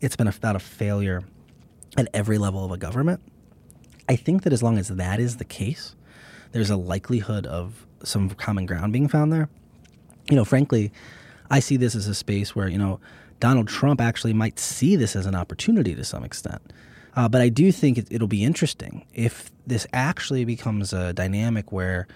It's 0.00 0.16
been 0.16 0.28
about 0.28 0.56
a 0.56 0.60
failure 0.60 1.22
at 1.98 2.08
every 2.14 2.38
level 2.38 2.64
of 2.64 2.70
a 2.70 2.78
government. 2.78 3.20
I 4.08 4.16
think 4.16 4.42
that 4.42 4.52
as 4.52 4.62
long 4.62 4.78
as 4.78 4.88
that 4.88 5.20
is 5.20 5.36
the 5.36 5.44
case, 5.44 5.94
there's 6.52 6.70
a 6.70 6.76
likelihood 6.76 7.46
of 7.46 7.86
some 8.02 8.30
common 8.30 8.66
ground 8.66 8.92
being 8.92 9.08
found 9.08 9.32
there. 9.32 9.48
You 10.30 10.36
know, 10.36 10.44
frankly, 10.44 10.92
I 11.50 11.60
see 11.60 11.76
this 11.76 11.94
as 11.94 12.06
a 12.06 12.14
space 12.14 12.54
where, 12.54 12.68
you 12.68 12.78
know, 12.78 13.00
Donald 13.40 13.68
Trump 13.68 14.00
actually 14.00 14.32
might 14.32 14.58
see 14.58 14.96
this 14.96 15.16
as 15.16 15.26
an 15.26 15.34
opportunity 15.34 15.94
to 15.94 16.04
some 16.04 16.24
extent. 16.24 16.62
Uh, 17.16 17.28
but 17.28 17.40
I 17.40 17.48
do 17.48 17.70
think 17.70 17.98
it, 17.98 18.08
it'll 18.10 18.28
be 18.28 18.44
interesting 18.44 19.04
if 19.14 19.50
this 19.66 19.86
actually 19.92 20.44
becomes 20.44 20.92
a 20.92 21.12
dynamic 21.12 21.72
where 21.72 22.06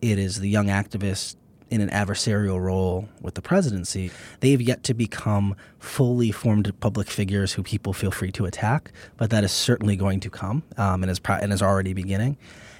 it 0.00 0.18
is 0.18 0.40
the 0.40 0.48
young 0.48 0.66
activists 0.66 1.36
in 1.70 1.80
an 1.80 1.88
adversarial 1.90 2.60
role 2.60 3.08
with 3.20 3.34
the 3.34 3.42
presidency, 3.42 4.10
they've 4.40 4.60
yet 4.60 4.82
to 4.84 4.94
become 4.94 5.54
fully 5.78 6.32
formed 6.32 6.72
public 6.80 7.08
figures 7.08 7.52
who 7.52 7.62
people 7.62 7.92
feel 7.92 8.10
free 8.10 8.32
to 8.32 8.44
attack. 8.44 8.92
But 9.16 9.30
that 9.30 9.44
is 9.44 9.52
certainly 9.52 9.96
going 9.96 10.20
to 10.20 10.30
come 10.30 10.62
um, 10.76 11.02
and, 11.02 11.10
is 11.10 11.18
pro- 11.18 11.36
and 11.36 11.52
is 11.52 11.62
already 11.62 11.92
beginning. 11.92 12.36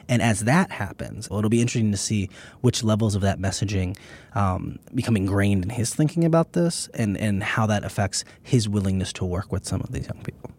And 0.09 0.21
as 0.21 0.41
that 0.41 0.73
happens, 0.73 1.27
it'll 1.27 1.49
be 1.49 1.61
interesting 1.61 1.93
to 1.93 1.97
see 1.97 2.31
which 2.63 2.83
levels 2.83 3.15
of 3.15 3.23
that 3.23 3.39
messaging 3.39 3.97
um, 4.35 4.81
become 4.93 5.17
ingrained 5.17 5.63
in 5.63 5.71
his 5.71 5.95
thinking 5.95 6.25
about 6.25 6.53
this 6.53 6.89
and, 6.95 7.17
and 7.17 7.45
how 7.45 7.67
that 7.67 7.85
affects 7.85 8.25
his 8.43 8.69
willingness 8.69 9.13
to 9.15 9.25
work 9.25 9.53
with 9.53 9.65
some 9.65 9.81
of 9.81 9.93
these 9.93 10.09
young 10.09 10.21
people. 10.25 10.51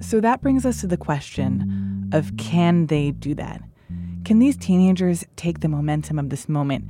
So 0.00 0.20
that 0.20 0.40
brings 0.42 0.64
us 0.64 0.80
to 0.82 0.86
the 0.86 0.96
question 0.96 2.08
of 2.12 2.36
can 2.36 2.86
they 2.86 3.10
do 3.10 3.34
that? 3.34 3.62
Can 4.24 4.38
these 4.38 4.56
teenagers 4.56 5.24
take 5.36 5.60
the 5.60 5.68
momentum 5.68 6.18
of 6.18 6.30
this 6.30 6.48
moment 6.48 6.86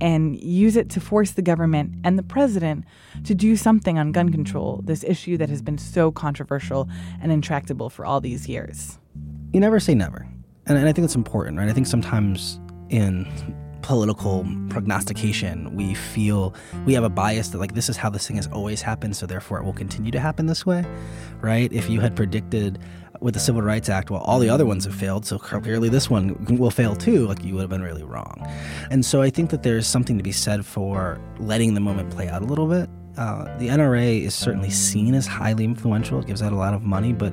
and 0.00 0.40
use 0.40 0.76
it 0.76 0.88
to 0.90 1.00
force 1.00 1.32
the 1.32 1.42
government 1.42 1.92
and 2.04 2.16
the 2.16 2.22
president 2.22 2.84
to 3.24 3.34
do 3.34 3.56
something 3.56 3.98
on 3.98 4.12
gun 4.12 4.30
control, 4.30 4.82
this 4.84 5.02
issue 5.02 5.36
that 5.38 5.48
has 5.48 5.62
been 5.62 5.78
so 5.78 6.12
controversial 6.12 6.88
and 7.20 7.32
intractable 7.32 7.90
for 7.90 8.04
all 8.04 8.20
these 8.20 8.48
years? 8.48 8.98
You 9.52 9.58
never 9.58 9.80
say 9.80 9.94
never. 9.94 10.28
And, 10.66 10.78
and 10.78 10.88
I 10.88 10.92
think 10.92 11.02
that's 11.04 11.16
important, 11.16 11.58
right? 11.58 11.68
I 11.68 11.72
think 11.72 11.88
sometimes 11.88 12.60
in 12.88 13.26
political 13.82 14.44
prognostication, 14.68 15.74
we 15.74 15.94
feel 15.94 16.54
we 16.86 16.92
have 16.92 17.04
a 17.04 17.08
bias 17.08 17.48
that 17.48 17.58
like 17.58 17.74
this 17.74 17.88
is 17.88 17.96
how 17.96 18.10
this 18.10 18.26
thing 18.26 18.36
has 18.36 18.48
always 18.48 18.82
happened, 18.82 19.16
so 19.16 19.26
therefore 19.26 19.58
it 19.58 19.64
will 19.64 19.72
continue 19.72 20.10
to 20.10 20.20
happen 20.20 20.46
this 20.46 20.66
way, 20.66 20.84
right? 21.40 21.72
If 21.72 21.88
you 21.88 22.00
had 22.00 22.16
predicted 22.16 22.80
with 23.20 23.34
the 23.34 23.40
Civil 23.40 23.62
Rights 23.62 23.88
Act, 23.88 24.10
well, 24.10 24.20
all 24.22 24.38
the 24.38 24.48
other 24.48 24.66
ones 24.66 24.84
have 24.84 24.94
failed, 24.94 25.26
so 25.26 25.38
clearly 25.38 25.88
this 25.88 26.08
one 26.10 26.36
will 26.56 26.70
fail 26.70 26.94
too, 26.96 27.26
like 27.26 27.44
you 27.44 27.54
would 27.54 27.62
have 27.62 27.70
been 27.70 27.82
really 27.82 28.02
wrong. 28.02 28.46
And 28.90 29.04
so 29.04 29.22
I 29.22 29.30
think 29.30 29.50
that 29.50 29.62
there's 29.62 29.86
something 29.86 30.16
to 30.16 30.24
be 30.24 30.32
said 30.32 30.64
for 30.64 31.20
letting 31.38 31.74
the 31.74 31.80
moment 31.80 32.10
play 32.10 32.28
out 32.28 32.42
a 32.42 32.46
little 32.46 32.66
bit. 32.66 32.88
Uh, 33.16 33.44
the 33.58 33.68
NRA 33.68 34.22
is 34.22 34.34
certainly 34.34 34.70
seen 34.70 35.14
as 35.14 35.26
highly 35.26 35.64
influential, 35.64 36.20
it 36.20 36.26
gives 36.26 36.42
out 36.42 36.52
a 36.52 36.56
lot 36.56 36.74
of 36.74 36.82
money, 36.82 37.12
but 37.12 37.32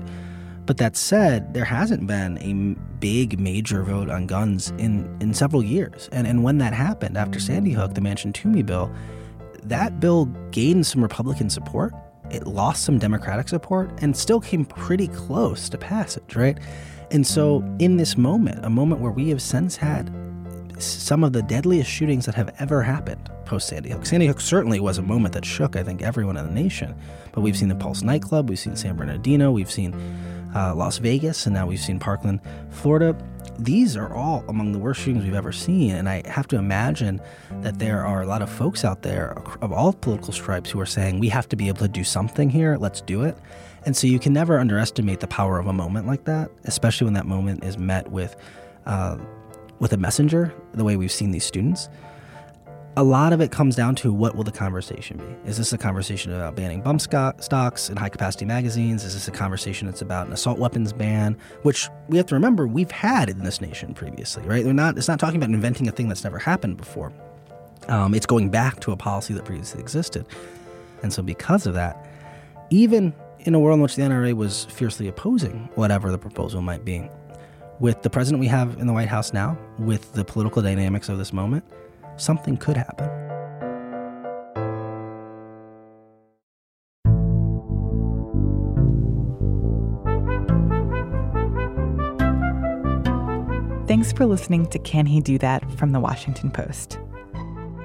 but 0.65 0.78
that 0.78 0.96
said, 0.96 1.54
there 1.54 1.65
hasn't 1.65 2.08
been 2.08 2.38
a 2.38 2.80
big 3.00 3.39
major 3.39 3.84
vote 3.84 4.10
on 4.10 4.28
guns 4.28 4.72
in, 4.78 5.17
in 5.19 5.34
several 5.34 5.62
years. 5.62 6.08
And, 6.12 6.26
and 6.26 6.43
when 6.43 6.58
that 6.60 6.74
happened 6.74 7.17
after 7.17 7.39
Sandy 7.39 7.72
Hook, 7.72 7.96
the 7.96 8.02
Manchin 8.02 8.34
Toomey 8.34 8.63
bill, 8.63 8.89
that 9.63 10.00
bill 10.00 10.26
gained 10.52 10.86
some 10.86 11.02
Republican 11.02 11.50
support. 11.50 11.93
It 12.34 12.48
lost 12.48 12.84
some 12.84 12.98
Democratic 12.98 13.48
support 13.48 13.91
and 14.02 14.15
still 14.15 14.41
came 14.41 14.65
pretty 14.65 15.08
close 15.08 15.69
to 15.69 15.78
passage, 15.78 16.36
right? 16.36 16.58
And 17.12 17.26
so, 17.26 17.63
in 17.80 17.98
this 17.98 18.17
moment, 18.17 18.65
a 18.65 18.69
moment 18.69 19.02
where 19.02 19.12
we 19.12 19.30
have 19.30 19.41
since 19.41 19.76
had 19.76 20.12
some 20.80 21.24
of 21.24 21.34
the 21.34 21.43
deadliest 21.43 21.89
shootings 21.89 22.26
that 22.26 22.36
have 22.36 22.54
ever 22.60 22.82
happened 22.82 23.30
post 23.46 23.67
Sandy 23.67 23.89
Hook. 23.89 24.06
Sandy 24.06 24.28
Hook 24.28 24.41
certainly 24.41 24.80
was 24.80 24.98
a 24.98 25.02
moment 25.02 25.34
that 25.36 25.46
shook, 25.46 25.76
I 25.76 25.84
think, 25.84 26.02
everyone 26.02 26.38
in 26.38 26.46
the 26.46 26.52
nation. 26.52 26.96
But 27.32 27.41
we've 27.41 27.58
seen 27.58 27.69
the 27.69 27.76
Pulse 27.76 28.02
nightclub, 28.02 28.50
we've 28.50 28.60
seen 28.60 28.76
San 28.76 28.96
Bernardino, 28.96 29.52
we've 29.52 29.72
seen 29.72 29.93
uh, 30.56 30.74
Las 30.76 30.98
Vegas, 30.98 31.46
and 31.46 31.54
now 31.54 31.67
we've 31.67 31.80
seen 31.80 32.00
Parkland, 32.00 32.39
Florida. 32.72 33.15
These 33.60 33.96
are 33.96 34.13
all 34.13 34.44
among 34.48 34.72
the 34.72 34.80
worst 34.80 35.02
shootings 35.02 35.24
we've 35.24 35.34
ever 35.34 35.52
seen. 35.52 35.92
And 35.92 36.10
I 36.10 36.28
have 36.28 36.48
to 36.48 36.58
imagine 36.58 37.22
that 37.62 37.80
there 37.80 38.06
are 38.06 38.22
a 38.22 38.26
lot 38.26 38.42
of 38.42 38.50
folks 38.50 38.84
out 38.84 39.04
there 39.04 39.38
of 39.62 39.72
all 39.72 39.94
political 39.94 40.34
stripes 40.34 40.70
who 40.70 40.80
are 40.80 40.86
saying, 40.86 41.20
we 41.20 41.30
have 41.30 41.48
to 41.50 41.56
be 41.56 41.68
able 41.68 41.80
to 41.80 41.88
do 41.88 42.04
something 42.04 42.50
here, 42.50 42.78
let's 42.78 43.02
do 43.02 43.24
it. 43.24 43.38
And 43.86 43.96
so 43.96 44.08
you 44.08 44.20
can 44.20 44.34
never 44.34 44.60
underestimate 44.60 45.20
the 45.20 45.28
power 45.28 45.60
of 45.60 45.68
a 45.68 45.74
moment 45.74 46.08
like 46.08 46.24
that, 46.26 46.50
especially 46.63 47.06
when 47.06 47.13
that 47.13 47.26
moment 47.26 47.63
is 47.63 47.78
met 47.78 48.10
with, 48.12 48.36
uh, 48.86 49.18
with 49.80 49.94
a 49.94 49.98
messenger, 49.98 50.54
the 50.74 50.84
way 50.84 50.96
we've 50.96 51.12
seen 51.12 51.32
these 51.32 51.46
students 51.46 51.89
a 52.96 53.04
lot 53.04 53.34
of 53.34 53.42
it 53.42 53.52
comes 53.52 53.76
down 53.76 53.96
to 53.96 54.14
what 54.14 54.36
will 54.36 54.44
the 54.44 54.52
conversation 54.52 55.18
be? 55.18 55.50
Is 55.50 55.58
this 55.58 55.74
a 55.74 55.78
conversation 55.78 56.32
about 56.32 56.56
banning 56.56 56.82
bump 56.82 57.02
stocks 57.02 57.90
and 57.90 57.98
high 57.98 58.10
capacity 58.10 58.46
magazines? 58.46 59.04
Is 59.04 59.16
this 59.16 59.28
a 59.28 59.32
conversation 59.32 59.88
that's 59.88 60.02
about 60.02 60.28
an 60.28 60.34
assault 60.34 60.60
weapons 60.60 60.94
ban, 60.94 61.36
which 61.64 61.90
we 62.08 62.18
have 62.18 62.28
to 62.28 62.36
remember 62.36 62.68
we've 62.68 62.92
had 62.92 63.30
in 63.30 63.44
this 63.44 63.62
nation 63.62 63.96
previously, 63.96 64.44
right? 64.44 64.64
They're 64.64 64.74
not. 64.74 64.98
It's 64.98 65.08
not 65.08 65.20
talking 65.20 65.38
about 65.38 65.50
inventing 65.50 65.88
a 65.88 65.92
thing 65.92 66.08
that's 66.08 66.24
never 66.24 66.38
happened 66.38 66.78
before. 66.78 67.12
Um, 67.88 68.14
it's 68.14 68.28
going 68.28 68.50
back 68.50 68.80
to 68.82 68.92
a 68.92 68.96
policy 68.96 69.34
that 69.34 69.44
previously 69.44 69.82
existed, 69.82 70.28
and 71.02 71.12
so 71.12 71.24
because 71.24 71.66
of 71.66 71.74
that, 71.74 72.06
even 72.70 73.14
in 73.40 73.56
a 73.56 73.60
world 73.60 73.78
in 73.78 73.82
which 73.82 73.96
the 73.96 74.04
NRA 74.04 74.34
was 74.34 74.66
fiercely 74.66 75.08
opposing 75.08 75.68
whatever 75.76 76.12
the 76.12 76.18
proposal 76.18 76.62
might 76.62 76.86
be, 76.86 77.10
with 77.80 78.04
the 78.04 78.10
president 78.10 78.40
we 78.40 78.48
have 78.48 78.78
in 78.78 78.86
the 78.86 78.94
White 78.94 79.10
House 79.10 79.34
now, 79.34 79.58
with 79.80 80.14
the 80.14 80.24
political 80.24 80.62
dynamics 80.62 81.10
of 81.10 81.18
this 81.18 81.34
moment 81.34 81.66
something 82.17 82.58
could 82.58 82.78
happen. 82.78 83.10
Thanks 93.88 94.12
for 94.12 94.26
listening 94.26 94.65
to 94.71 94.80
Can 94.80 95.06
He 95.06 95.21
Do 95.21 95.38
That 95.38 95.69
from 95.73 95.91
the 95.91 95.99
Washington 95.99 96.49
Post. 96.49 96.97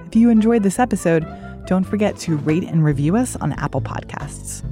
If 0.06 0.16
you 0.16 0.30
enjoyed 0.30 0.62
this 0.62 0.78
episode, 0.78 1.26
don't 1.66 1.84
forget 1.84 2.16
to 2.20 2.38
rate 2.38 2.64
and 2.64 2.82
review 2.82 3.14
us 3.14 3.36
on 3.36 3.52
Apple 3.52 3.82
Podcasts. 3.82 4.64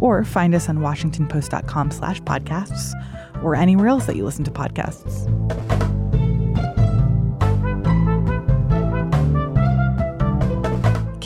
Or 0.00 0.24
find 0.24 0.54
us 0.54 0.70
on 0.70 0.78
washingtonpost.com 0.78 1.90
slash 1.90 2.22
podcasts 2.22 2.94
or 3.42 3.54
anywhere 3.54 3.88
else 3.88 4.06
that 4.06 4.16
you 4.16 4.24
listen 4.24 4.44
to 4.44 4.50
podcasts. 4.50 5.91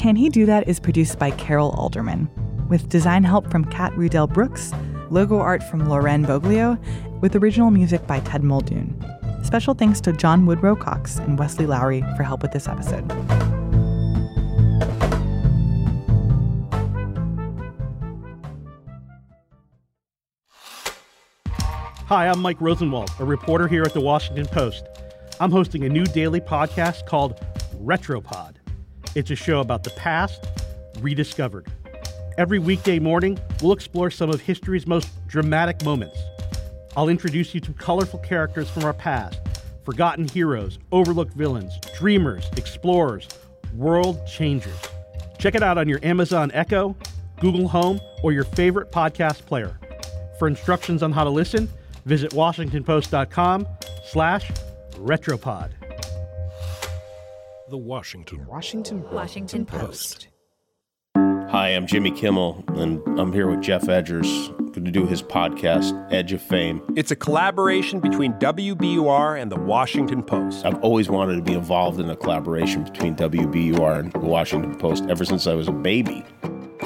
Can 0.07 0.15
He 0.15 0.29
Do 0.29 0.47
That 0.47 0.69
is 0.69 0.79
produced 0.79 1.19
by 1.19 1.33
Carol 1.33 1.71
Alderman, 1.71 2.31
with 2.69 2.89
design 2.89 3.25
help 3.25 3.51
from 3.51 3.65
Kat 3.65 3.93
Rudell 3.95 4.33
Brooks, 4.33 4.73
logo 5.11 5.41
art 5.41 5.65
from 5.65 5.89
Loren 5.89 6.25
Boglio, 6.25 6.79
with 7.21 7.35
original 7.35 7.73
music 7.73 8.07
by 8.07 8.21
Ted 8.21 8.45
Muldoon. 8.45 9.05
Special 9.43 9.75
thanks 9.75 10.01
to 10.03 10.13
John 10.13 10.47
Woodrow 10.47 10.77
Cox 10.77 11.17
and 11.17 11.37
Wesley 11.37 11.67
Lowery 11.67 12.05
for 12.17 12.23
help 12.23 12.43
with 12.43 12.53
this 12.53 12.69
episode. 12.69 13.11
Hi, 22.07 22.29
I'm 22.29 22.41
Mike 22.41 22.61
Rosenwald, 22.61 23.11
a 23.19 23.25
reporter 23.25 23.67
here 23.67 23.83
at 23.83 23.93
the 23.93 24.01
Washington 24.01 24.47
Post. 24.47 24.85
I'm 25.41 25.51
hosting 25.51 25.83
a 25.83 25.89
new 25.89 26.05
daily 26.05 26.41
podcast 26.41 27.07
called 27.07 27.45
Retropod. 27.83 28.56
It's 29.17 29.31
a 29.31 29.35
show 29.35 29.61
about 29.61 29.83
the 29.83 29.89
past 29.93 30.47
rediscovered. 31.01 31.67
Every 32.37 32.59
weekday 32.59 32.99
morning, 32.99 33.39
we'll 33.63 33.73
explore 33.73 34.11
some 34.11 34.29
of 34.29 34.43
history's 34.43 34.87
most 34.87 35.09
dramatic 35.27 35.83
moments. 35.83 36.19
I'll 36.99 37.09
introduce 37.09 37.55
you 37.55 37.63
to 37.63 37.73
colorful 37.73 38.19
characters 38.19 38.69
from 38.69 38.85
our 38.85 38.93
past, 38.93 39.41
forgotten 39.87 40.29
heroes, 40.29 40.79
overlooked 40.93 41.33
villains, 41.33 41.79
dreamers, 41.97 42.51
explorers, 42.59 43.27
world 43.73 44.21
changers. 44.27 44.79
Check 45.39 45.55
it 45.55 45.63
out 45.63 45.79
on 45.79 45.89
your 45.89 46.01
Amazon 46.03 46.51
Echo, 46.53 46.95
Google 47.41 47.69
Home, 47.69 47.99
or 48.23 48.33
your 48.33 48.45
favorite 48.45 48.93
podcast 48.93 49.47
player. 49.47 49.81
For 50.39 50.47
instructions 50.47 51.03
on 51.03 51.13
how 51.13 51.25
to 51.25 51.31
listen, 51.31 51.71
visit 52.05 52.33
washingtonpost.com 52.33 53.67
slash 54.05 54.51
retropod. 54.97 55.71
The 57.69 57.77
Washington 57.77 58.47
Washington 58.47 59.05
Washington 59.11 59.67
Post. 59.67 60.29
Hi, 61.17 61.69
I'm 61.69 61.87
Jimmy 61.87 62.11
Kimmel, 62.11 62.65
and 62.69 63.01
I'm 63.19 63.33
here 63.33 63.49
with 63.49 63.63
Geoff 63.63 63.83
Edgers 63.83 64.57
going 64.77 64.85
to 64.85 64.91
do 64.91 65.07
his 65.07 65.23
podcast, 65.23 66.13
Edge 66.13 66.35
of 66.35 66.43
Fame. 66.43 66.83
It's 66.97 67.11
a 67.11 67.17
collaboration 67.17 67.99
between 67.99 68.35
WBUR 68.35 69.41
and 69.41 69.51
the 69.51 69.59
Washington 69.59 70.23
Post. 70.23 70.67
I've 70.67 70.79
always 70.81 71.09
wanted 71.09 71.37
to 71.37 71.43
be 71.43 71.55
involved 71.55 71.99
in 71.99 72.11
a 72.11 72.17
collaboration 72.17 72.85
between 72.85 73.17
WBUR 73.17 73.99
and 74.01 74.13
the 74.13 74.19
Washington 74.19 74.77
Post 74.77 75.07
ever 75.09 75.25
since 75.25 75.47
I 75.47 75.55
was 75.55 75.67
a 75.67 75.73
baby. 75.73 76.23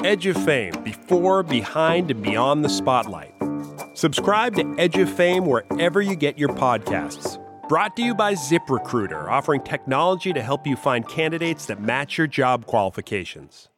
Edge 0.05 0.25
of 0.25 0.41
Fame, 0.45 0.73
before, 0.83 1.43
behind, 1.43 2.09
and 2.11 2.23
beyond 2.23 2.63
the 2.63 2.69
spotlight. 2.69 3.35
Subscribe 3.93 4.55
to 4.55 4.75
Edge 4.79 4.97
of 4.97 5.11
Fame 5.11 5.45
wherever 5.45 6.01
you 6.01 6.15
get 6.15 6.39
your 6.39 6.49
podcasts. 6.49 7.37
Brought 7.71 7.95
to 7.95 8.03
you 8.03 8.13
by 8.13 8.33
ZipRecruiter, 8.33 9.29
offering 9.29 9.61
technology 9.61 10.33
to 10.33 10.41
help 10.41 10.67
you 10.67 10.75
find 10.75 11.07
candidates 11.07 11.67
that 11.67 11.81
match 11.81 12.17
your 12.17 12.27
job 12.27 12.65
qualifications. 12.65 13.70